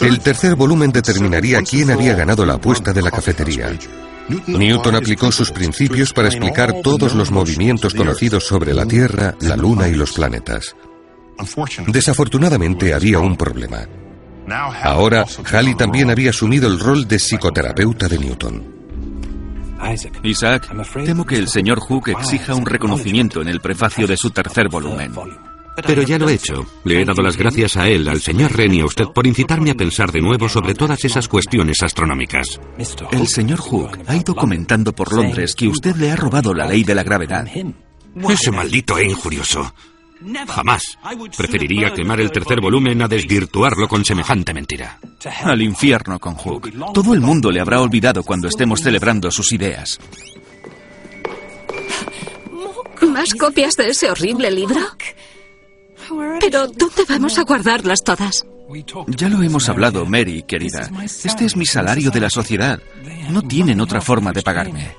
El 0.00 0.20
tercer 0.20 0.54
volumen 0.54 0.92
determinaría 0.92 1.62
quién 1.62 1.90
había 1.90 2.14
ganado 2.14 2.44
la 2.44 2.54
apuesta 2.54 2.92
de 2.92 3.02
la 3.02 3.10
cafetería. 3.10 3.76
Newton 4.46 4.94
aplicó 4.94 5.32
sus 5.32 5.50
principios 5.50 6.12
para 6.12 6.28
explicar 6.28 6.80
todos 6.82 7.14
los 7.14 7.30
movimientos 7.30 7.94
conocidos 7.94 8.44
sobre 8.44 8.74
la 8.74 8.86
Tierra, 8.86 9.34
la 9.40 9.56
Luna 9.56 9.88
y 9.88 9.94
los 9.94 10.12
planetas. 10.12 10.76
Desafortunadamente 11.88 12.94
había 12.94 13.18
un 13.18 13.36
problema. 13.36 13.88
Ahora, 14.82 15.24
Halley 15.52 15.74
también 15.74 16.10
había 16.10 16.30
asumido 16.30 16.68
el 16.68 16.78
rol 16.78 17.06
de 17.06 17.18
psicoterapeuta 17.18 18.08
de 18.08 18.18
Newton. 18.18 18.80
Isaac, 20.22 20.68
temo 21.04 21.24
que 21.24 21.36
el 21.36 21.48
señor 21.48 21.80
Hook 21.80 22.08
exija 22.08 22.54
un 22.54 22.66
reconocimiento 22.66 23.40
en 23.40 23.48
el 23.48 23.60
prefacio 23.60 24.06
de 24.06 24.16
su 24.16 24.30
tercer 24.30 24.68
volumen. 24.68 25.12
Pero 25.86 26.02
ya 26.02 26.18
lo 26.18 26.28
he 26.28 26.34
hecho. 26.34 26.66
Le 26.84 27.00
he 27.00 27.04
dado 27.04 27.22
las 27.22 27.36
gracias 27.36 27.76
a 27.76 27.88
él, 27.88 28.08
al 28.08 28.20
señor 28.20 28.52
Ren 28.54 28.74
y 28.74 28.80
a 28.80 28.84
usted 28.84 29.06
por 29.06 29.26
incitarme 29.26 29.70
a 29.70 29.74
pensar 29.74 30.12
de 30.12 30.20
nuevo 30.20 30.48
sobre 30.48 30.74
todas 30.74 31.02
esas 31.04 31.28
cuestiones 31.28 31.82
astronómicas. 31.82 32.60
El 33.12 33.26
señor 33.26 33.60
Hook 33.60 33.98
ha 34.06 34.16
ido 34.16 34.34
comentando 34.34 34.92
por 34.92 35.12
Londres 35.12 35.54
que 35.54 35.68
usted 35.68 35.96
le 35.96 36.10
ha 36.10 36.16
robado 36.16 36.52
la 36.52 36.66
ley 36.66 36.84
de 36.84 36.94
la 36.94 37.02
gravedad. 37.02 37.46
Ese 38.28 38.50
maldito 38.50 38.98
e 38.98 39.06
injurioso. 39.06 39.72
Jamás. 40.48 40.98
Preferiría 41.36 41.92
quemar 41.92 42.20
el 42.20 42.30
tercer 42.30 42.60
volumen 42.60 43.02
a 43.02 43.08
desvirtuarlo 43.08 43.88
con 43.88 44.04
semejante 44.04 44.52
mentira. 44.52 44.98
Al 45.44 45.62
infierno 45.62 46.18
con 46.18 46.34
Hook. 46.34 46.70
Todo 46.92 47.14
el 47.14 47.20
mundo 47.20 47.50
le 47.50 47.60
habrá 47.60 47.80
olvidado 47.80 48.22
cuando 48.22 48.48
estemos 48.48 48.80
celebrando 48.80 49.30
sus 49.30 49.52
ideas. 49.52 49.98
¿Más 53.02 53.34
copias 53.34 53.76
de 53.76 53.88
ese 53.88 54.10
horrible 54.10 54.50
libro? 54.50 54.80
Pero 56.40 56.66
¿dónde 56.68 57.04
vamos 57.08 57.38
a 57.38 57.42
guardarlas 57.42 58.02
todas? 58.04 58.44
Ya 59.08 59.28
lo 59.28 59.42
hemos 59.42 59.68
hablado, 59.68 60.06
Mary, 60.06 60.44
querida. 60.46 60.88
Este 61.02 61.44
es 61.44 61.56
mi 61.56 61.66
salario 61.66 62.10
de 62.10 62.20
la 62.20 62.30
sociedad. 62.30 62.80
No 63.30 63.42
tienen 63.42 63.80
otra 63.80 64.00
forma 64.00 64.32
de 64.32 64.42
pagarme. 64.42 64.96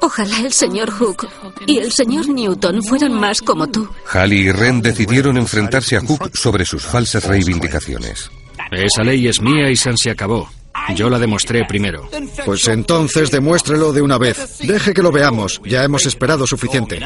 Ojalá 0.00 0.40
el 0.40 0.52
señor 0.52 0.90
Hook 0.90 1.28
y 1.66 1.78
el 1.78 1.92
señor 1.92 2.28
Newton 2.28 2.82
fueran 2.82 3.14
más 3.14 3.40
como 3.40 3.66
tú. 3.66 3.88
Halley 4.12 4.48
y 4.48 4.50
Wren 4.50 4.82
decidieron 4.82 5.36
enfrentarse 5.36 5.96
a 5.96 6.00
Hook 6.00 6.30
sobre 6.34 6.64
sus 6.64 6.84
falsas 6.84 7.24
reivindicaciones. 7.24 8.30
Esa 8.70 9.02
ley 9.02 9.26
es 9.28 9.40
mía 9.40 9.70
y 9.70 9.76
se 9.76 10.10
acabó. 10.10 10.48
Yo 10.94 11.08
la 11.08 11.18
demostré 11.18 11.64
primero. 11.64 12.08
Pues 12.44 12.68
entonces 12.68 13.30
demuéstrelo 13.30 13.92
de 13.92 14.02
una 14.02 14.18
vez. 14.18 14.58
Deje 14.58 14.92
que 14.92 15.02
lo 15.02 15.10
veamos. 15.10 15.60
Ya 15.64 15.82
hemos 15.82 16.06
esperado 16.06 16.46
suficiente. 16.46 17.00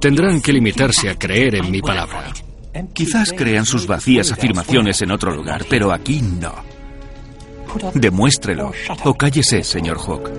Tendrán 0.00 0.40
que 0.40 0.52
limitarse 0.52 1.08
a 1.10 1.18
creer 1.18 1.56
en 1.56 1.70
mi 1.70 1.80
palabra. 1.80 2.32
Quizás 2.92 3.32
crean 3.32 3.64
sus 3.64 3.86
vacías 3.86 4.32
afirmaciones 4.32 5.00
en 5.02 5.12
otro 5.12 5.34
lugar, 5.34 5.64
pero 5.68 5.92
aquí 5.92 6.20
no. 6.20 6.54
Demuéstrelo 7.94 8.72
o 9.04 9.14
cállese, 9.14 9.62
señor 9.62 9.98
Hook. 9.98 10.30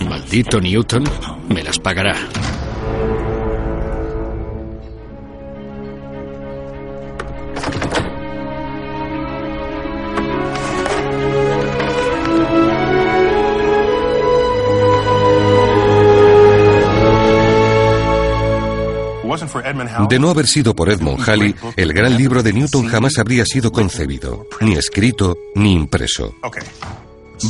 Maldito 0.00 0.60
Newton 0.60 1.04
me 1.48 1.62
las 1.62 1.78
pagará. 1.78 2.16
De 20.08 20.18
no 20.18 20.30
haber 20.30 20.46
sido 20.46 20.74
por 20.74 20.90
Edmund 20.90 21.28
Halley, 21.28 21.54
el 21.76 21.92
gran 21.92 22.16
libro 22.16 22.42
de 22.42 22.52
Newton 22.52 22.86
jamás 22.86 23.18
habría 23.18 23.44
sido 23.44 23.72
concebido, 23.72 24.46
ni 24.60 24.74
escrito, 24.74 25.36
ni 25.54 25.72
impreso. 25.72 26.34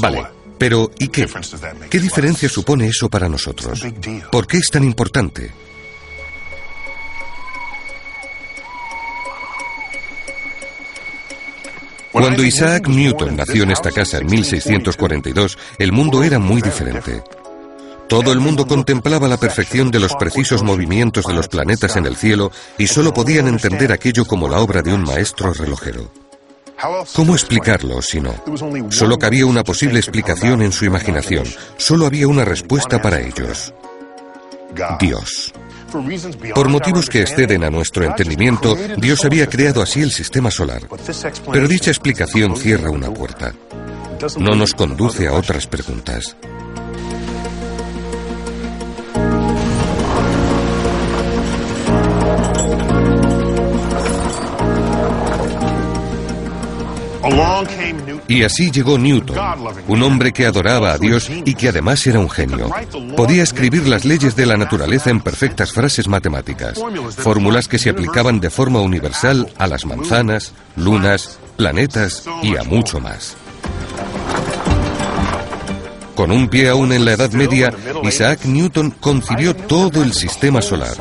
Vale, 0.01 0.25
pero 0.65 0.91
¿y 0.99 1.09
qué? 1.09 1.27
¿Qué 1.91 2.01
diferencia 2.01 2.49
supone 2.49 2.87
eso 2.87 3.11
para 3.11 3.29
nosotros? 3.29 3.87
¿Por 4.33 4.47
qué 4.47 4.57
es 4.57 4.71
tan 4.71 4.83
importante? 4.83 5.51
Cuando 12.11 12.43
Isaac 12.43 12.89
Newton 12.89 13.37
nació 13.37 13.65
en 13.65 13.73
esta 13.73 13.91
casa 13.91 14.17
en 14.17 14.25
1642, 14.25 15.59
el 15.77 15.93
mundo 15.93 16.23
era 16.23 16.39
muy 16.39 16.63
diferente. 16.63 17.23
Todo 18.09 18.33
el 18.33 18.41
mundo 18.41 18.67
contemplaba 18.67 19.29
la 19.29 19.37
perfección 19.37 19.91
de 19.91 20.01
los 20.01 20.15
precisos 20.15 20.63
movimientos 20.63 21.27
de 21.27 21.35
los 21.35 21.49
planetas 21.49 21.97
en 21.97 22.07
el 22.07 22.17
cielo 22.17 22.51
y 22.79 22.87
solo 22.87 23.13
podían 23.13 23.49
entender 23.49 23.93
aquello 23.93 24.25
como 24.25 24.49
la 24.49 24.61
obra 24.61 24.81
de 24.81 24.95
un 24.95 25.03
maestro 25.03 25.53
relojero. 25.53 26.24
¿Cómo 27.15 27.35
explicarlo 27.35 28.03
si 28.03 28.21
no? 28.21 28.35
Solo 28.91 29.19
cabía 29.19 29.47
una 29.47 29.65
posible 29.65 29.99
explicación 29.99 30.63
en 30.63 30.73
su 30.73 30.85
imaginación. 30.85 31.45
Solo 31.77 32.07
había 32.07 32.29
una 32.29 32.45
respuesta 32.45 33.01
para 33.01 33.21
ellos. 33.21 33.73
Dios. 34.99 35.53
Por 36.55 36.69
motivos 36.69 37.09
que 37.09 37.21
exceden 37.21 37.63
a 37.63 37.71
nuestro 37.71 38.05
entendimiento, 38.05 38.77
Dios 38.97 39.25
había 39.25 39.47
creado 39.47 39.81
así 39.81 40.01
el 40.03 40.11
sistema 40.11 40.51
solar. 40.51 40.83
Pero 41.53 41.69
dicha 41.69 41.91
explicación 41.91 42.57
cierra 42.57 42.91
una 42.91 43.13
puerta. 43.13 43.55
No 44.39 44.55
nos 44.55 44.75
conduce 44.75 45.29
a 45.29 45.35
otras 45.35 45.67
preguntas. 45.67 46.37
Y 58.27 58.43
así 58.43 58.71
llegó 58.71 58.99
Newton, 58.99 59.37
un 59.89 60.03
hombre 60.03 60.33
que 60.33 60.47
adoraba 60.47 60.93
a 60.93 60.99
Dios 60.99 61.31
y 61.31 61.55
que 61.55 61.69
además 61.69 62.07
era 62.07 62.19
un 62.19 62.31
genio. 62.31 62.71
Podía 63.17 63.43
escribir 63.43 63.87
las 63.87 64.05
leyes 64.05 64.35
de 64.37 64.47
la 64.47 64.57
naturaleza 64.57 65.11
en 65.11 65.21
perfectas 65.21 65.73
frases 65.73 66.09
matemáticas, 66.09 66.81
fórmulas 67.17 67.69
que 67.69 67.79
se 67.79 67.91
aplicaban 67.91 68.41
de 68.41 68.51
forma 68.51 68.81
universal 68.81 69.53
a 69.59 69.67
las 69.67 69.85
manzanas, 69.85 70.53
lunas, 70.77 71.39
planetas 71.57 72.25
y 72.43 72.57
a 72.57 72.65
mucho 72.65 73.01
más. 73.01 73.37
Con 76.15 76.31
un 76.31 76.49
pie 76.49 76.69
aún 76.69 76.93
en 76.93 77.05
la 77.05 77.13
Edad 77.13 77.33
Media, 77.33 77.73
Isaac 78.05 78.45
Newton 78.45 78.91
concibió 78.93 79.55
todo 79.55 80.03
el 80.03 80.13
sistema 80.13 80.63
solar. 80.63 80.97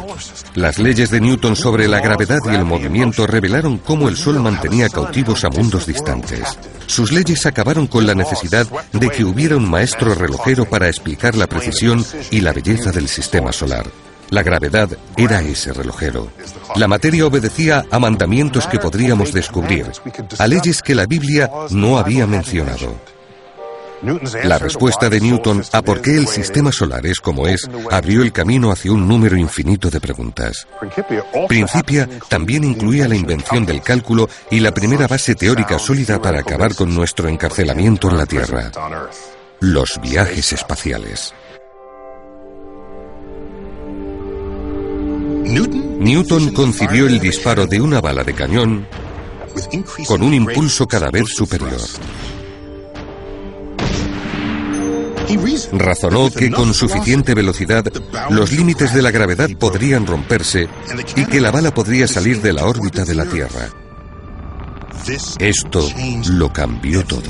Las 0.56 0.80
leyes 0.80 1.12
de 1.12 1.21
Newton 1.21 1.56
sobre 1.56 1.88
la 1.88 1.99
gravedad 1.99 2.39
y 2.52 2.56
el 2.56 2.65
movimiento 2.65 3.28
revelaron 3.28 3.78
cómo 3.78 4.10
el 4.10 4.17
Sol 4.17 4.39
mantenía 4.39 4.89
cautivos 4.89 5.43
a 5.43 5.49
mundos 5.49 5.86
distantes. 5.86 6.58
Sus 6.88 7.12
leyes 7.12 7.45
acabaron 7.45 7.88
con 7.88 8.08
la 8.08 8.15
necesidad 8.15 8.67
de 8.91 9.10
que 9.10 9.23
hubiera 9.23 9.56
un 9.56 9.69
maestro 9.69 10.15
relojero 10.15 10.65
para 10.65 10.88
explicar 10.88 11.36
la 11.36 11.47
precisión 11.47 12.04
y 12.32 12.41
la 12.41 12.54
belleza 12.54 12.91
del 12.91 13.08
sistema 13.08 13.52
solar. 13.52 13.86
La 14.32 14.41
gravedad 14.41 14.89
era 15.15 15.41
ese 15.41 15.73
relojero. 15.73 16.32
La 16.76 16.88
materia 16.88 17.28
obedecía 17.28 17.86
a 17.91 17.99
mandamientos 17.99 18.65
que 18.65 18.80
podríamos 18.80 19.32
descubrir, 19.32 19.91
a 20.39 20.47
leyes 20.47 20.82
que 20.82 20.95
la 20.95 21.06
Biblia 21.06 21.52
no 21.69 21.99
había 21.99 22.26
mencionado. 22.26 23.12
La 24.44 24.58
respuesta 24.58 25.10
de 25.10 25.22
Newton 25.22 25.63
a 25.72 25.82
por 25.82 26.02
qué 26.02 26.18
el 26.18 26.28
sistema 26.28 26.72
solar 26.72 27.06
es 27.06 27.22
como 27.22 27.48
es 27.48 27.70
abrió 27.89 28.22
el 28.22 28.34
camino 28.34 28.72
hacia 28.72 28.92
un 28.92 29.08
número 29.08 29.38
infinito 29.38 29.89
de 29.89 30.02
preguntas. 30.02 30.68
Principia 31.48 32.10
también 32.28 32.66
incluía 32.66 33.08
la 33.08 33.16
invención 33.16 33.66
del 33.66 33.82
cálculo 33.82 34.30
y 34.52 34.60
la 34.60 34.74
primera 34.74 35.08
base 35.08 35.36
teórica 35.36 35.80
sólida 35.80 36.22
para 36.22 36.39
acabar 36.39 36.76
con 36.76 36.94
nuestro 36.94 37.30
encarcelamiento 37.30 38.10
en 38.10 38.18
la 38.18 38.26
Tierra. 38.26 38.72
Los 39.62 40.02
viajes 40.02 40.52
espaciales. 40.52 41.34
Newton 45.46 46.54
concibió 46.54 47.08
el 47.08 47.20
disparo 47.20 47.68
de 47.68 47.80
una 47.80 48.02
bala 48.02 48.24
de 48.24 48.34
cañón 48.34 48.86
con 50.08 50.24
un 50.24 50.34
impulso 50.34 50.88
cada 50.88 51.10
vez 51.10 51.30
superior. 51.30 51.80
Razonó 55.72 56.30
que 56.32 56.52
con 56.52 56.74
suficiente 56.74 57.34
velocidad 57.34 57.86
los 58.30 58.52
límites 58.52 58.93
de 58.93 59.02
la 59.02 59.12
gravedad 59.12 59.50
podrían 59.60 60.06
romperse 60.06 60.67
y 61.15 61.26
que 61.26 61.41
la 61.41 61.52
bala 61.52 61.74
podría 61.74 62.08
salir 62.08 62.41
de 62.41 62.54
la 62.54 62.65
órbita 62.65 63.06
de 63.06 63.15
la 63.15 63.26
Tierra. 63.26 63.69
Esto 65.39 65.89
lo 66.30 66.52
cambió 66.54 67.04
todo. 67.06 67.30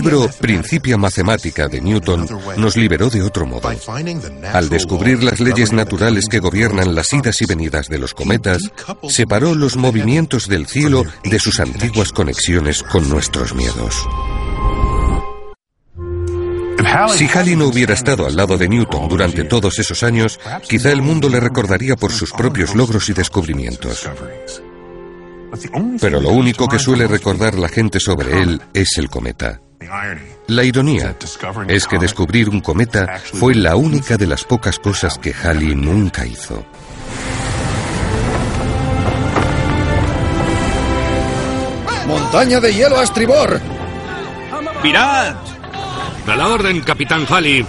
Libro 0.00 0.30
Principia 0.40 0.96
Matemática 0.96 1.68
de 1.68 1.78
Newton 1.78 2.26
nos 2.56 2.74
liberó 2.74 3.10
de 3.10 3.22
otro 3.22 3.44
modo. 3.44 3.70
Al 4.52 4.70
descubrir 4.70 5.22
las 5.22 5.40
leyes 5.40 5.74
naturales 5.74 6.26
que 6.26 6.38
gobiernan 6.38 6.94
las 6.94 7.12
idas 7.12 7.42
y 7.42 7.46
venidas 7.46 7.88
de 7.88 7.98
los 7.98 8.14
cometas, 8.14 8.62
separó 9.08 9.54
los 9.54 9.76
movimientos 9.76 10.48
del 10.48 10.66
cielo 10.66 11.04
de 11.22 11.38
sus 11.38 11.60
antiguas 11.60 12.12
conexiones 12.12 12.82
con 12.82 13.10
nuestros 13.10 13.54
miedos. 13.54 14.06
Si 17.14 17.28
Halley 17.28 17.56
no 17.56 17.66
hubiera 17.66 17.92
estado 17.92 18.24
al 18.26 18.36
lado 18.36 18.56
de 18.56 18.70
Newton 18.70 19.06
durante 19.06 19.44
todos 19.44 19.78
esos 19.78 20.02
años, 20.02 20.40
quizá 20.66 20.92
el 20.92 21.02
mundo 21.02 21.28
le 21.28 21.40
recordaría 21.40 21.94
por 21.94 22.10
sus 22.10 22.32
propios 22.32 22.74
logros 22.74 23.10
y 23.10 23.12
descubrimientos. 23.12 24.08
Pero 26.00 26.20
lo 26.22 26.30
único 26.30 26.68
que 26.68 26.78
suele 26.78 27.06
recordar 27.06 27.54
la 27.58 27.68
gente 27.68 28.00
sobre 28.00 28.40
él 28.40 28.62
es 28.72 28.96
el 28.96 29.10
cometa. 29.10 29.60
La 30.46 30.64
ironía 30.64 31.16
es 31.68 31.86
que 31.86 31.98
descubrir 31.98 32.48
un 32.50 32.60
cometa 32.60 33.18
fue 33.32 33.54
la 33.54 33.76
única 33.76 34.16
de 34.16 34.26
las 34.26 34.44
pocas 34.44 34.78
cosas 34.78 35.18
que 35.18 35.32
Halley 35.32 35.74
nunca 35.74 36.26
hizo. 36.26 36.64
¡Montaña 42.06 42.60
de 42.60 42.74
hielo 42.74 42.98
a 42.98 43.04
estribor! 43.04 43.60
¡Mirad! 44.82 45.36
A 46.26 46.36
la 46.36 46.48
orden, 46.48 46.80
capitán 46.82 47.24
Halley. 47.28 47.64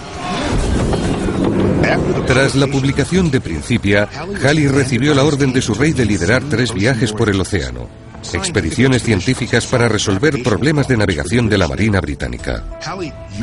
Tras 2.26 2.54
la 2.54 2.66
publicación 2.66 3.30
de 3.30 3.40
Principia, 3.40 4.08
Halley 4.44 4.68
recibió 4.68 5.14
la 5.14 5.24
orden 5.24 5.52
de 5.52 5.62
su 5.62 5.74
rey 5.74 5.92
de 5.92 6.04
liderar 6.04 6.42
tres 6.48 6.72
viajes 6.74 7.12
por 7.12 7.28
el 7.28 7.40
océano, 7.40 7.88
expediciones 8.34 9.02
científicas 9.02 9.66
para 9.66 9.88
resolver 9.88 10.42
problemas 10.42 10.88
de 10.88 10.96
navegación 10.96 11.48
de 11.48 11.58
la 11.58 11.68
Marina 11.68 12.00
Británica. 12.00 12.62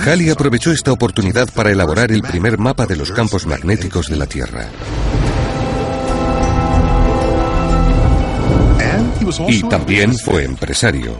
Halley 0.05 0.29
aprovechó 0.29 0.71
esta 0.71 0.91
oportunidad 0.91 1.49
para 1.53 1.71
elaborar 1.71 2.11
el 2.11 2.21
primer 2.21 2.57
mapa 2.57 2.85
de 2.85 2.95
los 2.95 3.11
campos 3.11 3.45
magnéticos 3.45 4.07
de 4.07 4.15
la 4.15 4.25
Tierra. 4.25 4.69
Y 9.47 9.61
también 9.63 10.17
fue 10.17 10.43
empresario. 10.43 11.17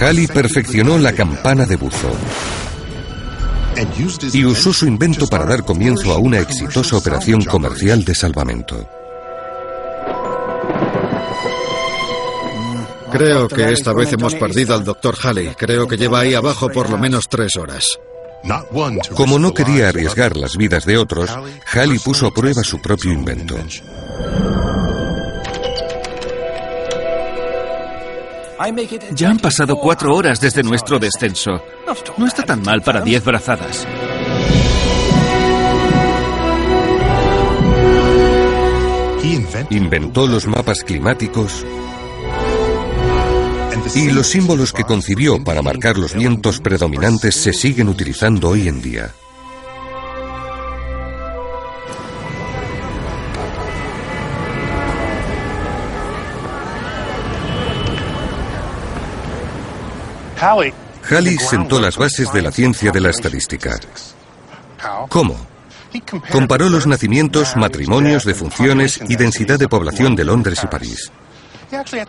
Halley 0.00 0.26
perfeccionó 0.26 0.98
la 0.98 1.12
campana 1.12 1.66
de 1.66 1.76
buzo 1.76 2.10
y 4.32 4.44
usó 4.44 4.72
su 4.72 4.86
invento 4.86 5.26
para 5.26 5.46
dar 5.46 5.64
comienzo 5.64 6.12
a 6.12 6.18
una 6.18 6.38
exitosa 6.40 6.96
operación 6.96 7.42
comercial 7.44 8.04
de 8.04 8.14
salvamento. 8.14 8.88
Creo 13.12 13.48
que 13.48 13.72
esta 13.72 13.92
vez 13.92 14.12
hemos 14.12 14.34
perdido 14.34 14.74
al 14.74 14.84
doctor 14.84 15.14
Halley. 15.22 15.54
Creo 15.56 15.86
que 15.86 15.96
lleva 15.96 16.20
ahí 16.20 16.34
abajo 16.34 16.68
por 16.70 16.90
lo 16.90 16.98
menos 16.98 17.28
tres 17.28 17.56
horas. 17.56 17.86
Como 19.14 19.38
no 19.38 19.54
quería 19.54 19.90
arriesgar 19.90 20.36
las 20.36 20.56
vidas 20.56 20.84
de 20.84 20.98
otros, 20.98 21.30
Halley 21.72 21.98
puso 21.98 22.26
a 22.26 22.34
prueba 22.34 22.62
su 22.62 22.80
propio 22.80 23.12
invento. 23.12 23.56
Ya 29.14 29.30
han 29.30 29.38
pasado 29.38 29.76
cuatro 29.76 30.14
horas 30.14 30.40
desde 30.40 30.62
nuestro 30.62 30.98
descenso. 30.98 31.62
No 32.16 32.26
está 32.26 32.44
tan 32.44 32.62
mal 32.62 32.80
para 32.82 33.00
diez 33.00 33.24
brazadas. 33.24 33.86
Inventó 39.70 40.26
los 40.26 40.46
mapas 40.46 40.82
climáticos 40.82 41.64
y 43.94 44.10
los 44.10 44.28
símbolos 44.28 44.72
que 44.72 44.84
concibió 44.84 45.42
para 45.42 45.62
marcar 45.62 45.98
los 45.98 46.14
vientos 46.14 46.60
predominantes 46.60 47.34
se 47.34 47.52
siguen 47.52 47.88
utilizando 47.88 48.48
hoy 48.48 48.68
en 48.68 48.80
día. 48.80 49.14
Halley 61.08 61.38
sentó 61.38 61.80
las 61.80 61.96
bases 61.96 62.32
de 62.32 62.42
la 62.42 62.50
ciencia 62.50 62.90
de 62.90 63.00
la 63.00 63.10
estadística. 63.10 63.78
¿Cómo? 65.08 65.36
Comparó 66.30 66.68
los 66.68 66.86
nacimientos, 66.86 67.56
matrimonios, 67.56 68.24
defunciones 68.24 69.00
y 69.08 69.16
densidad 69.16 69.58
de 69.58 69.68
población 69.68 70.16
de 70.16 70.24
Londres 70.24 70.60
y 70.64 70.66
París. 70.66 71.12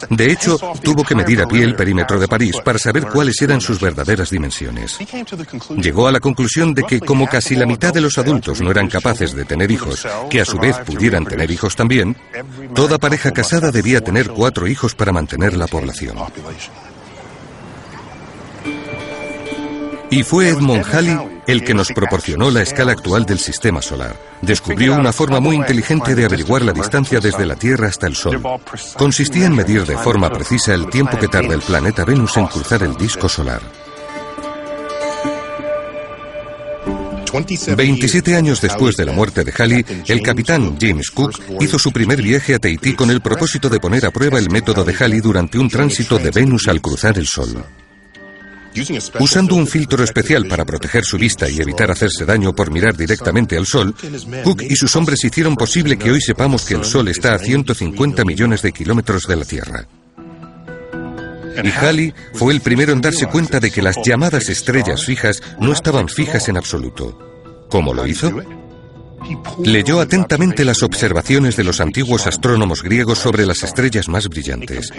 De 0.09 0.31
hecho, 0.31 0.57
tuvo 0.81 1.03
que 1.03 1.15
medir 1.15 1.41
a 1.41 1.47
pie 1.47 1.63
el 1.63 1.75
perímetro 1.75 2.19
de 2.19 2.27
París 2.27 2.57
para 2.63 2.77
saber 2.79 3.07
cuáles 3.07 3.41
eran 3.41 3.61
sus 3.61 3.79
verdaderas 3.79 4.29
dimensiones. 4.29 4.99
Llegó 5.77 6.07
a 6.07 6.11
la 6.11 6.19
conclusión 6.19 6.73
de 6.73 6.83
que 6.83 6.99
como 6.99 7.27
casi 7.27 7.55
la 7.55 7.65
mitad 7.65 7.93
de 7.93 8.01
los 8.01 8.17
adultos 8.17 8.61
no 8.61 8.71
eran 8.71 8.89
capaces 8.89 9.33
de 9.33 9.45
tener 9.45 9.71
hijos, 9.71 10.05
que 10.29 10.41
a 10.41 10.45
su 10.45 10.57
vez 10.57 10.77
pudieran 10.79 11.25
tener 11.25 11.49
hijos 11.51 11.75
también, 11.75 12.15
toda 12.75 12.97
pareja 12.97 13.31
casada 13.31 13.71
debía 13.71 14.01
tener 14.01 14.29
cuatro 14.29 14.67
hijos 14.67 14.95
para 14.95 15.11
mantener 15.11 15.55
la 15.55 15.67
población. 15.67 16.17
Y 20.13 20.21
fue 20.21 20.49
Edmond 20.49 20.85
Halley 20.93 21.17
el 21.47 21.63
que 21.63 21.73
nos 21.73 21.87
proporcionó 21.89 22.51
la 22.51 22.61
escala 22.61 22.91
actual 22.91 23.25
del 23.25 23.39
sistema 23.39 23.81
solar. 23.81 24.15
Descubrió 24.43 24.93
una 24.93 25.11
forma 25.11 25.39
muy 25.39 25.55
inteligente 25.55 26.13
de 26.13 26.25
averiguar 26.25 26.61
la 26.61 26.71
distancia 26.71 27.19
desde 27.19 27.47
la 27.47 27.55
Tierra 27.55 27.87
hasta 27.87 28.05
el 28.05 28.15
Sol. 28.15 28.39
Consistía 28.95 29.47
en 29.47 29.55
medir 29.55 29.87
de 29.87 29.97
forma 29.97 30.29
precisa 30.29 30.75
el 30.75 30.87
tiempo 30.91 31.17
que 31.17 31.27
tarda 31.27 31.55
el 31.55 31.61
planeta 31.61 32.05
Venus 32.05 32.37
en 32.37 32.45
cruzar 32.45 32.83
el 32.83 32.95
disco 32.95 33.27
solar. 33.27 33.61
27 37.75 38.35
años 38.35 38.61
después 38.61 38.95
de 38.95 39.05
la 39.05 39.13
muerte 39.13 39.43
de 39.43 39.51
Halley, 39.57 39.83
el 40.07 40.21
capitán 40.21 40.77
James 40.79 41.09
Cook 41.09 41.39
hizo 41.59 41.79
su 41.79 41.91
primer 41.91 42.21
viaje 42.21 42.53
a 42.53 42.59
Tahití 42.59 42.93
con 42.93 43.09
el 43.09 43.21
propósito 43.21 43.67
de 43.69 43.79
poner 43.79 44.05
a 44.05 44.11
prueba 44.11 44.37
el 44.37 44.51
método 44.51 44.83
de 44.83 44.93
Halley 44.93 45.21
durante 45.21 45.57
un 45.57 45.67
tránsito 45.67 46.19
de 46.19 46.29
Venus 46.29 46.67
al 46.67 46.81
cruzar 46.81 47.17
el 47.17 47.25
Sol. 47.25 47.65
Usando 49.19 49.55
un 49.55 49.67
filtro 49.67 50.03
especial 50.03 50.47
para 50.47 50.65
proteger 50.65 51.03
su 51.03 51.17
vista 51.17 51.49
y 51.49 51.59
evitar 51.59 51.91
hacerse 51.91 52.25
daño 52.25 52.53
por 52.53 52.71
mirar 52.71 52.95
directamente 52.95 53.57
al 53.57 53.65
Sol, 53.65 53.95
Cook 54.43 54.63
y 54.63 54.75
sus 54.75 54.95
hombres 54.95 55.23
hicieron 55.23 55.55
posible 55.55 55.97
que 55.97 56.11
hoy 56.11 56.21
sepamos 56.21 56.65
que 56.65 56.75
el 56.75 56.85
Sol 56.85 57.07
está 57.07 57.35
a 57.35 57.39
150 57.39 58.25
millones 58.25 58.61
de 58.61 58.71
kilómetros 58.71 59.27
de 59.27 59.35
la 59.35 59.45
Tierra. 59.45 59.87
Y 61.63 61.69
Halley 61.69 62.13
fue 62.33 62.53
el 62.53 62.61
primero 62.61 62.93
en 62.93 63.01
darse 63.01 63.27
cuenta 63.27 63.59
de 63.59 63.69
que 63.69 63.81
las 63.81 63.97
llamadas 64.03 64.49
estrellas 64.49 65.05
fijas 65.05 65.41
no 65.59 65.71
estaban 65.71 66.09
fijas 66.09 66.49
en 66.49 66.57
absoluto. 66.57 67.67
¿Cómo 67.69 67.93
lo 67.93 68.07
hizo? 68.07 68.31
Leyó 69.63 69.99
atentamente 69.99 70.65
las 70.65 70.83
observaciones 70.83 71.55
de 71.55 71.63
los 71.63 71.79
antiguos 71.81 72.27
astrónomos 72.27 72.83
griegos 72.83 73.19
sobre 73.19 73.45
las 73.45 73.63
estrellas 73.63 74.07
más 74.09 74.27
brillantes. 74.27 74.91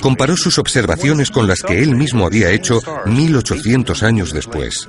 Comparó 0.00 0.36
sus 0.36 0.58
observaciones 0.58 1.30
con 1.30 1.46
las 1.46 1.62
que 1.62 1.82
él 1.82 1.94
mismo 1.96 2.26
había 2.26 2.50
hecho 2.50 2.80
1800 3.06 4.02
años 4.02 4.32
después. 4.32 4.88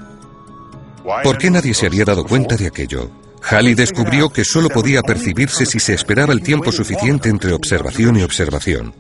¿Por 1.24 1.38
qué 1.38 1.50
nadie 1.52 1.74
se 1.74 1.86
había 1.86 2.06
dado 2.06 2.24
cuenta 2.24 2.58
de 2.58 2.68
aquello? 2.68 3.12
Halley 3.48 3.76
descubrió 3.76 4.30
que 4.30 4.44
solo 4.44 4.70
podía 4.70 5.02
percibirse 5.04 5.66
si 5.66 5.80
se 5.80 5.94
esperaba 5.94 6.34
el 6.34 6.42
tiempo 6.42 6.72
suficiente 6.72 7.30
entre 7.30 7.54
observación 7.54 8.18
y 8.18 8.24
observación. 8.24 8.94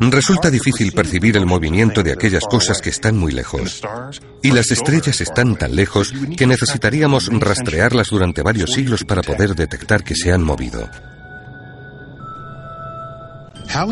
Resulta 0.00 0.50
difícil 0.50 0.92
percibir 0.92 1.36
el 1.36 1.46
movimiento 1.46 2.02
de 2.02 2.12
aquellas 2.12 2.44
cosas 2.44 2.80
que 2.80 2.90
están 2.90 3.16
muy 3.16 3.32
lejos. 3.32 3.82
Y 4.42 4.52
las 4.52 4.70
estrellas 4.70 5.20
están 5.20 5.56
tan 5.56 5.74
lejos 5.74 6.12
que 6.36 6.46
necesitaríamos 6.46 7.28
rastrearlas 7.32 8.08
durante 8.10 8.42
varios 8.42 8.72
siglos 8.72 9.04
para 9.04 9.22
poder 9.22 9.54
detectar 9.54 10.04
que 10.04 10.14
se 10.14 10.32
han 10.32 10.44
movido. 10.44 10.88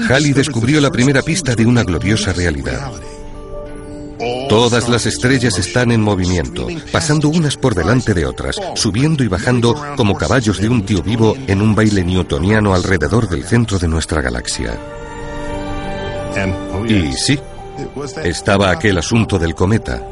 Halley 0.08 0.32
descubrió 0.32 0.80
la 0.80 0.90
primera 0.90 1.22
pista 1.22 1.54
de 1.54 1.66
una 1.66 1.82
gloriosa 1.82 2.32
realidad. 2.32 2.92
Todas 4.48 4.88
las 4.88 5.04
estrellas 5.06 5.58
están 5.58 5.90
en 5.90 6.00
movimiento, 6.00 6.68
pasando 6.92 7.28
unas 7.28 7.56
por 7.56 7.74
delante 7.74 8.14
de 8.14 8.24
otras, 8.24 8.56
subiendo 8.74 9.22
y 9.22 9.28
bajando 9.28 9.74
como 9.96 10.16
caballos 10.16 10.58
de 10.58 10.68
un 10.68 10.86
tío 10.86 11.02
vivo 11.02 11.36
en 11.46 11.60
un 11.60 11.74
baile 11.74 12.04
newtoniano 12.04 12.74
alrededor 12.74 13.28
del 13.28 13.44
centro 13.44 13.78
de 13.78 13.88
nuestra 13.88 14.22
galaxia. 14.22 14.78
Y 16.88 17.12
sí, 17.12 17.38
estaba 18.22 18.70
aquel 18.70 18.98
asunto 18.98 19.38
del 19.38 19.54
cometa. 19.54 20.02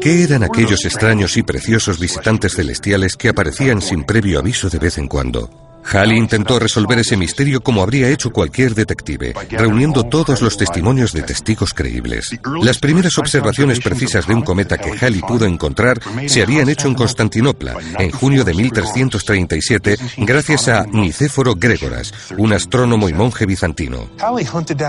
¿Qué 0.00 0.22
eran 0.24 0.42
aquellos 0.42 0.84
extraños 0.86 1.36
y 1.36 1.42
preciosos 1.42 1.98
visitantes 1.98 2.54
celestiales 2.54 3.16
que 3.16 3.28
aparecían 3.28 3.82
sin 3.82 4.04
previo 4.04 4.38
aviso 4.38 4.70
de 4.70 4.78
vez 4.78 4.96
en 4.96 5.08
cuando? 5.08 5.69
Halley 5.92 6.16
intentó 6.16 6.58
resolver 6.58 6.98
ese 6.98 7.16
misterio 7.16 7.60
como 7.60 7.82
habría 7.82 8.08
hecho 8.08 8.30
cualquier 8.30 8.74
detective, 8.74 9.34
reuniendo 9.50 10.04
todos 10.04 10.40
los 10.40 10.56
testimonios 10.56 11.12
de 11.12 11.22
testigos 11.22 11.74
creíbles. 11.74 12.38
Las 12.62 12.78
primeras 12.78 13.18
observaciones 13.18 13.80
precisas 13.80 14.26
de 14.26 14.34
un 14.34 14.42
cometa 14.42 14.78
que 14.78 14.92
Halley 14.92 15.20
pudo 15.20 15.46
encontrar 15.46 16.00
se 16.26 16.42
habían 16.42 16.68
hecho 16.68 16.88
en 16.88 16.94
Constantinopla, 16.94 17.76
en 17.98 18.10
junio 18.10 18.44
de 18.44 18.54
1337, 18.54 19.96
gracias 20.18 20.68
a 20.68 20.86
Nicéforo 20.86 21.54
Grégoras, 21.56 22.12
un 22.38 22.52
astrónomo 22.52 23.08
y 23.08 23.12
monje 23.12 23.46
bizantino. 23.46 24.08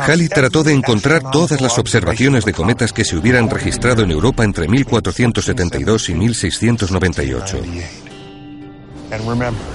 Halley 0.08 0.30
trató 0.30 0.64
de 0.64 0.74
encontrar 0.74 1.32
todas 1.32 1.62
las 1.62 1.78
observaciones 1.80 2.46
de 2.46 2.54
cometas 2.54 2.94
que 2.94 3.06
se 3.06 3.16
hubieran 3.16 3.50
registrado 3.50 4.04
en 4.04 4.12
Europa 4.12 4.44
entre 4.44 4.68
1472 4.68 6.10
y 6.10 6.14
1698. 6.14 8.11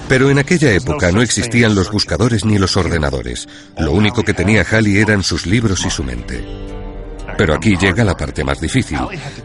Pero 0.09 0.30
en 0.30 0.39
aquella 0.39 0.72
época 0.72 1.12
no 1.12 1.22
existían 1.22 1.74
los 1.74 1.91
buscadores 1.91 2.45
ni 2.45 2.59
los 2.59 2.76
ordenadores. 2.76 3.49
Lo 3.78 3.93
único 3.93 4.22
que 4.22 4.34
tenía 4.34 4.64
Halley 4.68 4.99
eran 4.99 5.22
sus 5.22 5.47
libros 5.47 5.84
y 5.84 5.91
su 5.91 6.03
mente. 6.05 6.45
Pero 7.37 7.55
aquí 7.55 7.76
llega 7.76 8.05
la 8.05 8.16
parte 8.16 8.45
más 8.45 8.61
difícil. 8.61 8.99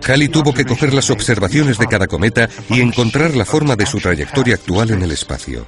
Halley 0.07 0.29
tuvo 0.29 0.53
que 0.53 0.65
coger 0.65 0.93
las 0.93 1.09
observaciones 1.09 1.77
de 1.77 1.87
cada 1.87 2.07
cometa 2.07 2.47
y 2.69 2.79
encontrar 2.79 3.35
la 3.35 3.45
forma 3.45 3.75
de 3.75 3.85
su 3.85 3.99
trayectoria 3.99 4.55
actual 4.55 4.91
en 4.91 5.01
el 5.01 5.11
espacio. 5.11 5.65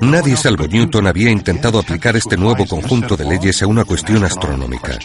Nadie 0.00 0.36
salvo 0.36 0.66
Newton 0.66 1.06
había 1.06 1.30
intentado 1.30 1.78
aplicar 1.78 2.16
este 2.16 2.36
nuevo 2.36 2.66
conjunto 2.66 3.16
de 3.16 3.24
leyes 3.24 3.62
a 3.62 3.66
una 3.66 3.84
cuestión 3.84 4.24
astronómica. 4.24 4.98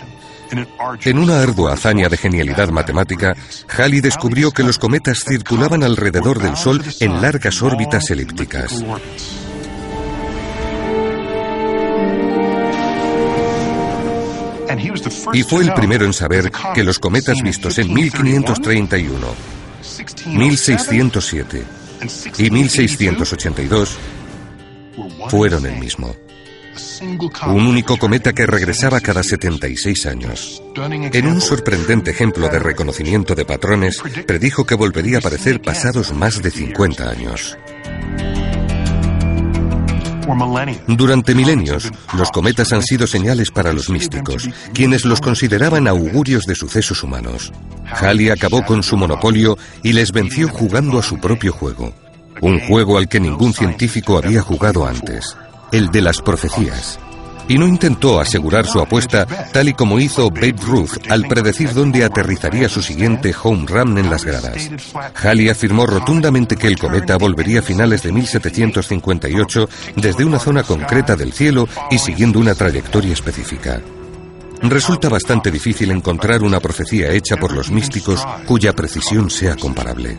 En 1.04 1.18
una 1.18 1.42
ardua 1.42 1.74
hazaña 1.74 2.10
de 2.10 2.18
genialidad 2.18 2.70
matemática, 2.70 3.36
Halley 3.78 4.02
descubrió 4.02 4.52
que 4.52 4.64
los 4.64 4.80
cometas 4.80 5.24
circulaban 5.24 5.84
alrededor 5.84 6.40
del 6.42 6.56
Sol 6.56 6.84
en 7.00 7.22
largas 7.22 7.62
órbitas 7.62 8.10
elípticas. 8.10 8.84
Y 15.34 15.44
fue 15.44 15.64
el 15.64 15.74
primero 15.74 16.06
en 16.06 16.14
saber 16.14 16.52
que 16.74 16.84
los 16.84 17.00
cometas 17.00 17.42
vistos 17.42 17.78
en 17.78 17.94
1531, 17.94 19.28
1607 20.26 21.64
y 22.38 22.50
1682 22.50 23.98
fueron 25.30 25.66
el 25.66 25.80
mismo. 25.80 26.16
Un 27.48 27.68
único 27.68 27.98
cometa 27.98 28.34
que 28.34 28.46
regresaba 28.46 29.00
cada 29.00 29.24
76 29.24 30.06
años. 30.06 30.62
En 31.14 31.28
un 31.28 31.42
sorprendente 31.42 32.12
ejemplo 32.12 32.50
de 32.50 32.60
reconocimiento 32.60 33.36
de 33.36 33.46
patrones, 33.46 34.02
predijo 34.26 34.66
que 34.66 34.76
volvería 34.76 35.18
a 35.18 35.20
aparecer 35.20 35.62
pasados 35.62 36.14
más 36.14 36.42
de 36.42 36.52
50 36.52 37.10
años. 37.10 37.58
Durante 40.88 41.34
milenios, 41.34 41.92
los 42.16 42.30
cometas 42.30 42.72
han 42.72 42.84
sido 42.84 43.08
señales 43.08 43.50
para 43.50 43.74
los 43.74 43.90
místicos, 43.90 44.48
quienes 44.74 45.04
los 45.04 45.22
consideraban 45.22 45.88
augurios 45.88 46.46
de 46.46 46.54
sucesos 46.54 47.02
humanos. 47.04 47.52
Halley 47.86 48.30
acabó 48.30 48.64
con 48.64 48.84
su 48.84 48.96
monopolio 48.96 49.58
y 49.82 49.94
les 49.94 50.12
venció 50.12 50.48
jugando 50.48 51.00
a 51.00 51.04
su 51.04 51.18
propio 51.18 51.52
juego. 51.52 51.94
Un 52.42 52.60
juego 52.60 52.98
al 52.98 53.10
que 53.10 53.20
ningún 53.20 53.54
científico 53.54 54.18
había 54.18 54.42
jugado 54.42 54.86
antes 54.86 55.36
el 55.72 55.90
de 55.90 56.02
las 56.02 56.22
profecías. 56.22 57.00
Y 57.48 57.58
no 57.58 57.68
intentó 57.68 58.20
asegurar 58.20 58.68
su 58.68 58.80
apuesta 58.80 59.26
tal 59.52 59.70
y 59.70 59.74
como 59.74 60.00
hizo 60.00 60.30
Babe 60.30 60.56
Ruth 60.62 61.10
al 61.10 61.28
predecir 61.28 61.74
dónde 61.74 62.04
aterrizaría 62.04 62.70
su 62.70 62.84
siguiente 62.84 63.34
home 63.42 63.66
run 63.68 63.98
en 63.98 64.10
las 64.10 64.24
gradas. 64.24 64.70
Halley 65.16 65.50
afirmó 65.50 65.88
rotundamente 65.88 66.56
que 66.56 66.68
el 66.68 66.78
cometa 66.78 67.18
volvería 67.18 67.62
a 67.62 67.64
finales 67.64 68.04
de 68.04 68.12
1758 68.12 69.70
desde 69.96 70.26
una 70.26 70.38
zona 70.38 70.62
concreta 70.62 71.16
del 71.16 71.34
cielo 71.34 71.68
y 71.90 71.98
siguiendo 71.98 72.40
una 72.40 72.54
trayectoria 72.54 73.14
específica. 73.14 73.82
Resulta 74.62 75.10
bastante 75.10 75.50
difícil 75.50 75.90
encontrar 75.90 76.44
una 76.44 76.60
profecía 76.60 77.12
hecha 77.12 77.38
por 77.38 77.54
los 77.54 77.72
místicos 77.72 78.24
cuya 78.46 78.74
precisión 78.74 79.30
sea 79.32 79.56
comparable. 79.56 80.18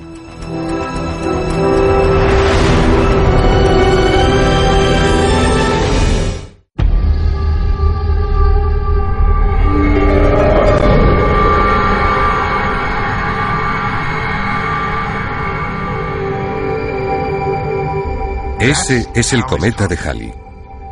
Ese 18.61 19.07
es 19.15 19.33
el 19.33 19.43
cometa 19.45 19.89
de 19.89 19.97
Halley. 19.97 20.33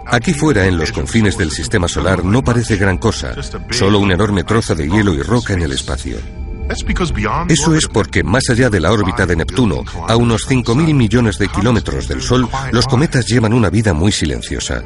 Aquí 0.07 0.33
fuera, 0.33 0.65
en 0.65 0.79
los 0.79 0.91
confines 0.91 1.37
del 1.37 1.51
sistema 1.51 1.87
solar, 1.87 2.25
no 2.25 2.43
parece 2.43 2.77
gran 2.77 2.97
cosa, 2.97 3.35
solo 3.71 3.99
un 3.99 4.11
enorme 4.11 4.43
trozo 4.43 4.75
de 4.75 4.89
hielo 4.89 5.13
y 5.13 5.21
roca 5.21 5.53
en 5.53 5.61
el 5.61 5.73
espacio. 5.73 6.17
Eso 7.49 7.75
es 7.75 7.87
porque 7.87 8.23
más 8.23 8.49
allá 8.49 8.71
de 8.71 8.81
la 8.81 8.91
órbita 8.91 9.27
de 9.27 9.37
Neptuno, 9.37 9.85
a 10.07 10.17
unos 10.17 10.49
5.000 10.49 10.95
millones 10.95 11.39
de 11.39 11.49
kilómetros 11.49 12.09
del 12.09 12.23
Sol, 12.23 12.49
los 12.73 12.87
cometas 12.87 13.27
llevan 13.27 13.53
una 13.53 13.69
vida 13.69 13.93
muy 13.93 14.13
silenciosa. 14.13 14.83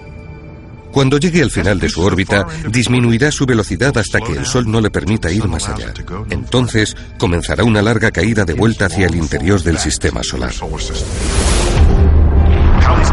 Cuando 0.92 1.18
llegue 1.18 1.42
al 1.42 1.50
final 1.50 1.78
de 1.78 1.88
su 1.88 2.02
órbita, 2.02 2.46
disminuirá 2.68 3.30
su 3.30 3.46
velocidad 3.46 3.96
hasta 3.96 4.20
que 4.20 4.32
el 4.32 4.44
Sol 4.44 4.70
no 4.70 4.80
le 4.80 4.90
permita 4.90 5.30
ir 5.30 5.46
más 5.46 5.68
allá. 5.68 5.94
Entonces, 6.30 6.96
comenzará 7.16 7.64
una 7.64 7.80
larga 7.80 8.10
caída 8.10 8.44
de 8.44 8.54
vuelta 8.54 8.86
hacia 8.86 9.06
el 9.06 9.14
interior 9.14 9.62
del 9.62 9.78
sistema 9.78 10.22
solar. 10.22 10.52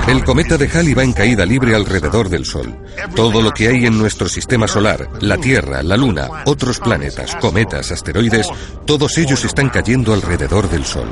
El 0.08 0.24
cometa 0.24 0.58
de 0.58 0.68
Halley 0.68 0.94
va 0.94 1.04
en 1.04 1.14
caída 1.14 1.46
libre 1.46 1.76
alrededor 1.76 2.30
del 2.30 2.46
Sol. 2.46 2.76
Todo 3.16 3.42
lo 3.42 3.52
que 3.52 3.68
hay 3.68 3.86
en 3.86 3.98
nuestro 3.98 4.28
sistema 4.28 4.68
solar, 4.68 5.08
la 5.22 5.38
Tierra, 5.38 5.84
la 5.84 5.98
Luna, 5.98 6.28
otros 6.46 6.80
planetas, 6.80 7.36
cometas, 7.36 7.92
asteroides, 7.92 8.48
todos 8.86 9.18
ellos 9.18 9.46
están 9.46 9.70
cayendo 9.70 10.14
alrededor 10.14 10.70
del 10.70 10.86
Sol. 10.86 11.10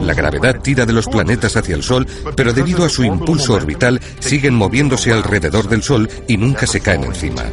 La 0.00 0.14
gravedad 0.14 0.60
tira 0.60 0.84
de 0.84 0.92
los 0.92 1.06
planetas 1.06 1.56
hacia 1.56 1.76
el 1.76 1.82
Sol, 1.82 2.06
pero 2.36 2.52
debido 2.52 2.84
a 2.84 2.88
su 2.88 3.04
impulso 3.04 3.54
orbital 3.54 4.00
siguen 4.18 4.54
moviéndose 4.54 5.12
alrededor 5.12 5.68
del 5.68 5.82
Sol 5.82 6.08
y 6.26 6.36
nunca 6.36 6.66
se 6.66 6.80
caen 6.80 7.04
encima. 7.04 7.44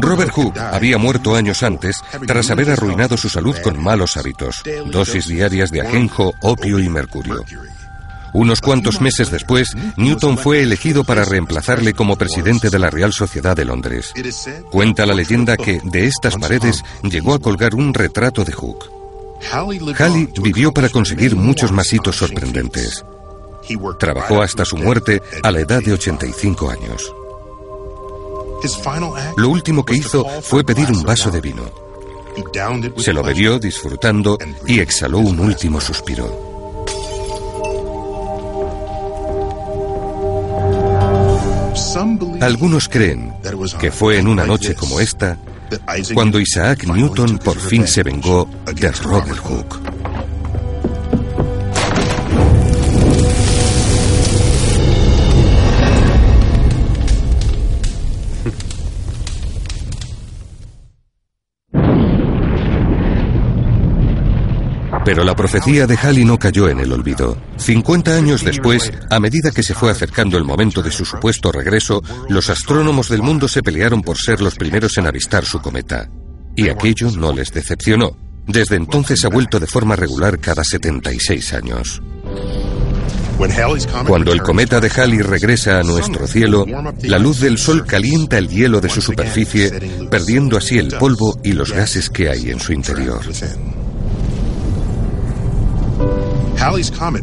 Robert 0.00 0.32
Hooke 0.32 0.58
había 0.58 0.98
muerto 0.98 1.34
años 1.34 1.62
antes 1.62 2.02
tras 2.26 2.50
haber 2.50 2.70
arruinado 2.70 3.16
su 3.16 3.28
salud 3.28 3.56
con 3.62 3.82
malos 3.82 4.16
hábitos, 4.16 4.62
dosis 4.86 5.26
diarias 5.26 5.70
de 5.70 5.80
ajenjo, 5.80 6.34
opio 6.40 6.78
y 6.78 6.88
mercurio. 6.88 7.44
Unos 8.32 8.60
cuantos 8.60 9.00
meses 9.00 9.30
después, 9.30 9.74
Newton 9.96 10.38
fue 10.38 10.62
elegido 10.62 11.02
para 11.02 11.24
reemplazarle 11.24 11.94
como 11.94 12.16
presidente 12.16 12.70
de 12.70 12.78
la 12.78 12.90
Real 12.90 13.12
Sociedad 13.12 13.56
de 13.56 13.64
Londres. 13.64 14.12
Cuenta 14.70 15.04
la 15.04 15.14
leyenda 15.14 15.56
que 15.56 15.80
de 15.82 16.06
estas 16.06 16.36
paredes 16.36 16.84
llegó 17.02 17.34
a 17.34 17.40
colgar 17.40 17.74
un 17.74 17.92
retrato 17.92 18.44
de 18.44 18.52
Hooke. 18.52 19.00
Halley 19.98 20.28
vivió 20.42 20.72
para 20.72 20.90
conseguir 20.90 21.34
muchos 21.34 21.72
más 21.72 21.92
hitos 21.92 22.16
sorprendentes. 22.16 23.04
Trabajó 23.98 24.42
hasta 24.42 24.64
su 24.64 24.76
muerte 24.76 25.22
a 25.42 25.50
la 25.50 25.60
edad 25.60 25.82
de 25.82 25.92
85 25.92 26.70
años. 26.70 27.12
Lo 29.36 29.48
último 29.48 29.84
que 29.84 29.94
hizo 29.94 30.24
fue 30.42 30.64
pedir 30.64 30.90
un 30.90 31.02
vaso 31.02 31.30
de 31.30 31.40
vino. 31.40 31.62
Se 32.98 33.12
lo 33.12 33.22
bebió 33.22 33.58
disfrutando 33.58 34.38
y 34.66 34.80
exhaló 34.80 35.18
un 35.18 35.40
último 35.40 35.80
suspiro. 35.80 36.50
Algunos 42.40 42.88
creen 42.88 43.34
que 43.78 43.90
fue 43.90 44.18
en 44.18 44.28
una 44.28 44.44
noche 44.44 44.74
como 44.74 45.00
esta 45.00 45.36
cuando 46.14 46.40
Isaac 46.40 46.84
Newton 46.84 47.38
por 47.38 47.58
fin 47.58 47.86
se 47.86 48.02
vengó 48.02 48.48
de 48.74 48.90
Robert 48.92 49.38
Hooke. 49.38 49.99
Pero 65.10 65.24
la 65.24 65.34
profecía 65.34 65.88
de 65.88 65.96
Halley 65.96 66.24
no 66.24 66.38
cayó 66.38 66.68
en 66.68 66.78
el 66.78 66.92
olvido. 66.92 67.36
50 67.56 68.14
años 68.14 68.44
después, 68.44 68.92
a 69.10 69.18
medida 69.18 69.50
que 69.50 69.64
se 69.64 69.74
fue 69.74 69.90
acercando 69.90 70.38
el 70.38 70.44
momento 70.44 70.84
de 70.84 70.92
su 70.92 71.04
supuesto 71.04 71.50
regreso, 71.50 72.00
los 72.28 72.48
astrónomos 72.48 73.08
del 73.08 73.20
mundo 73.20 73.48
se 73.48 73.60
pelearon 73.60 74.02
por 74.02 74.16
ser 74.16 74.40
los 74.40 74.54
primeros 74.54 74.96
en 74.98 75.08
avistar 75.08 75.44
su 75.44 75.60
cometa. 75.60 76.08
Y 76.54 76.68
aquello 76.68 77.10
no 77.10 77.32
les 77.32 77.52
decepcionó. 77.52 78.16
Desde 78.46 78.76
entonces 78.76 79.24
ha 79.24 79.28
vuelto 79.30 79.58
de 79.58 79.66
forma 79.66 79.96
regular 79.96 80.38
cada 80.38 80.62
76 80.62 81.54
años. 81.54 82.00
Cuando 84.06 84.32
el 84.32 84.42
cometa 84.42 84.78
de 84.78 84.90
Halley 84.90 85.22
regresa 85.22 85.80
a 85.80 85.82
nuestro 85.82 86.28
cielo, 86.28 86.64
la 87.02 87.18
luz 87.18 87.40
del 87.40 87.58
Sol 87.58 87.84
calienta 87.84 88.38
el 88.38 88.48
hielo 88.48 88.80
de 88.80 88.88
su 88.88 89.02
superficie, 89.02 89.72
perdiendo 90.08 90.56
así 90.56 90.78
el 90.78 90.96
polvo 90.98 91.36
y 91.42 91.54
los 91.54 91.72
gases 91.72 92.10
que 92.10 92.28
hay 92.28 92.50
en 92.50 92.60
su 92.60 92.72
interior. 92.72 93.22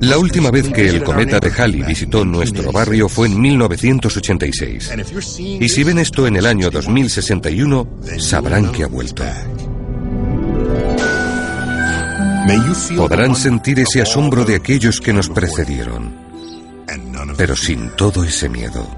La 0.02 0.18
última 0.18 0.50
vez 0.50 0.68
que 0.70 0.88
el 0.88 1.04
cometa 1.04 1.40
de 1.40 1.52
Halley 1.52 1.84
visitó 1.84 2.26
nuestro 2.26 2.72
barrio 2.72 3.08
fue 3.08 3.28
en 3.28 3.40
1986. 3.40 4.92
Y 5.38 5.70
si 5.70 5.84
ven 5.84 6.00
esto 6.00 6.26
en 6.26 6.38
el 6.38 6.46
año 6.48 6.72
2061, 6.72 7.88
sabrán 8.18 8.72
que 8.72 8.84
ha 8.84 8.88
vuelto. 8.88 9.24
Podrán 12.96 13.36
sentir 13.36 13.80
ese 13.80 14.02
asombro 14.02 14.44
de 14.44 14.56
aquellos 14.56 15.00
que 15.00 15.14
nos 15.14 15.30
precedieron, 15.30 16.16
pero 17.38 17.56
sin 17.56 17.90
todo 17.92 18.24
ese 18.24 18.50
miedo. 18.50 18.90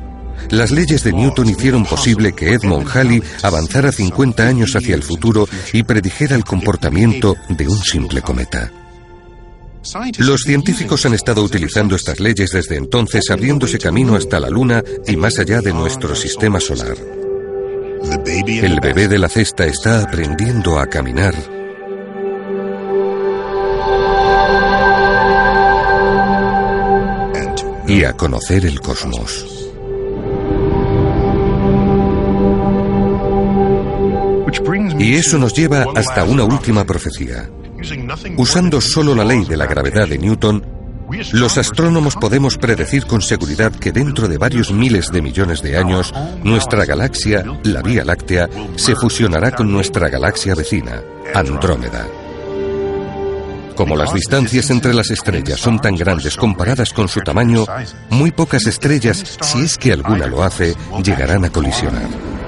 Las 0.52 0.72
leyes 0.72 1.04
de 1.04 1.12
Newton 1.12 1.50
hicieron 1.50 1.86
posible 1.86 2.32
que 2.32 2.54
Edmond 2.54 2.88
Halley 2.88 3.22
avanzara 3.44 3.92
50 3.92 4.48
años 4.48 4.74
hacia 4.74 4.96
el 4.96 5.04
futuro 5.04 5.50
y 5.74 5.84
predijera 5.84 6.38
el 6.38 6.46
comportamiento 6.46 7.36
de 7.50 7.68
un 7.68 7.78
simple 7.78 8.22
cometa. 8.22 8.72
Los 10.18 10.42
científicos 10.42 11.06
han 11.06 11.14
estado 11.14 11.44
utilizando 11.44 11.96
estas 11.96 12.20
leyes 12.20 12.52
desde 12.52 12.76
entonces 12.76 13.30
abriéndose 13.30 13.80
camino 13.80 14.16
hasta 14.16 14.40
la 14.40 14.50
Luna 14.50 14.84
y 15.08 15.16
más 15.16 15.40
allá 15.40 15.62
de 15.62 15.74
nuestro 15.74 16.16
sistema 16.16 16.60
solar. 16.60 16.98
El 18.48 18.80
bebé 18.82 19.08
de 19.08 19.18
la 19.18 19.30
cesta 19.30 19.66
está 19.66 20.04
aprendiendo 20.04 20.80
a 20.80 20.88
caminar 20.88 21.36
y 27.88 28.04
a 28.04 28.14
conocer 28.14 28.66
el 28.66 28.80
cosmos. 28.82 29.46
Y 35.00 35.16
eso 35.16 35.38
nos 35.38 35.54
lleva 35.54 35.86
hasta 35.96 36.24
una 36.24 36.44
última 36.44 36.86
profecía. 36.86 37.50
Usando 38.38 38.82
solo 38.82 39.16
la 39.16 39.24
ley 39.24 39.46
de 39.46 39.58
la 39.58 39.66
gravedad 39.66 40.08
de 40.08 40.18
Newton, 40.18 40.64
los 41.34 41.58
astrónomos 41.58 42.16
podemos 42.16 42.58
predecir 42.58 43.06
con 43.06 43.22
seguridad 43.22 43.72
que 43.72 43.92
dentro 43.92 44.28
de 44.28 44.38
varios 44.38 44.72
miles 44.72 45.12
de 45.12 45.22
millones 45.22 45.62
de 45.62 45.78
años, 45.78 46.14
nuestra 46.44 46.86
galaxia, 46.86 47.44
la 47.64 47.82
Vía 47.82 48.06
Láctea, 48.06 48.48
se 48.76 48.96
fusionará 48.96 49.52
con 49.52 49.72
nuestra 49.72 50.10
galaxia 50.10 50.54
vecina, 50.54 51.02
Andrómeda. 51.34 52.08
Como 53.76 53.96
las 53.96 54.14
distancias 54.14 54.70
entre 54.72 54.94
las 54.94 55.10
estrellas 55.10 55.60
son 55.60 55.80
tan 55.80 55.96
grandes 55.96 56.36
comparadas 56.36 56.92
con 56.92 57.08
su 57.08 57.22
tamaño, 57.22 57.66
muy 58.10 58.32
pocas 58.32 58.68
estrellas, 58.68 59.38
si 59.42 59.62
es 59.62 59.78
que 59.78 59.94
alguna 59.94 60.28
lo 60.28 60.44
hace, 60.44 60.76
llegarán 61.02 61.46
a 61.46 61.50
colisionar. 61.50 62.39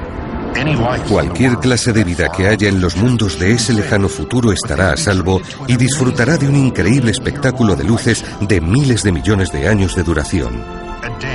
Cualquier 1.10 1.58
clase 1.58 1.94
de 1.94 2.04
vida 2.04 2.30
que 2.30 2.48
haya 2.48 2.70
en 2.70 2.82
los 2.82 2.96
mundos 2.96 3.40
de 3.40 3.54
ese 3.54 3.74
lejano 3.74 4.08
futuro 4.08 4.52
estará 4.52 4.92
a 4.92 4.98
salvo 4.98 5.42
y 5.68 5.76
disfrutará 5.78 6.38
de 6.38 6.48
un 6.48 6.56
increíble 6.56 7.12
espectáculo 7.12 7.76
de 7.76 7.84
luces 7.84 8.24
de 8.42 8.62
miles 8.62 9.04
de 9.04 9.12
millones 9.12 9.52
de 9.52 9.68
años 9.68 9.96
de 9.96 10.04
duración, 10.04 10.64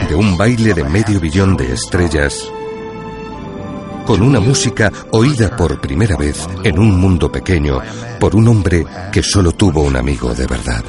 de 0.08 0.14
un 0.14 0.36
baile 0.36 0.74
de 0.74 0.84
medio 0.84 1.20
billón 1.20 1.56
de 1.56 1.72
estrellas, 1.72 2.48
con 4.06 4.22
una 4.22 4.38
música 4.38 4.92
oída 5.10 5.56
por 5.56 5.80
primera 5.80 6.16
vez 6.16 6.46
en 6.62 6.78
un 6.78 6.98
mundo 6.98 7.30
pequeño 7.30 7.80
por 8.20 8.36
un 8.36 8.46
hombre 8.48 8.86
que 9.12 9.22
solo 9.22 9.52
tuvo 9.52 9.82
un 9.82 9.96
amigo 9.96 10.32
de 10.34 10.46
verdad. 10.46 10.84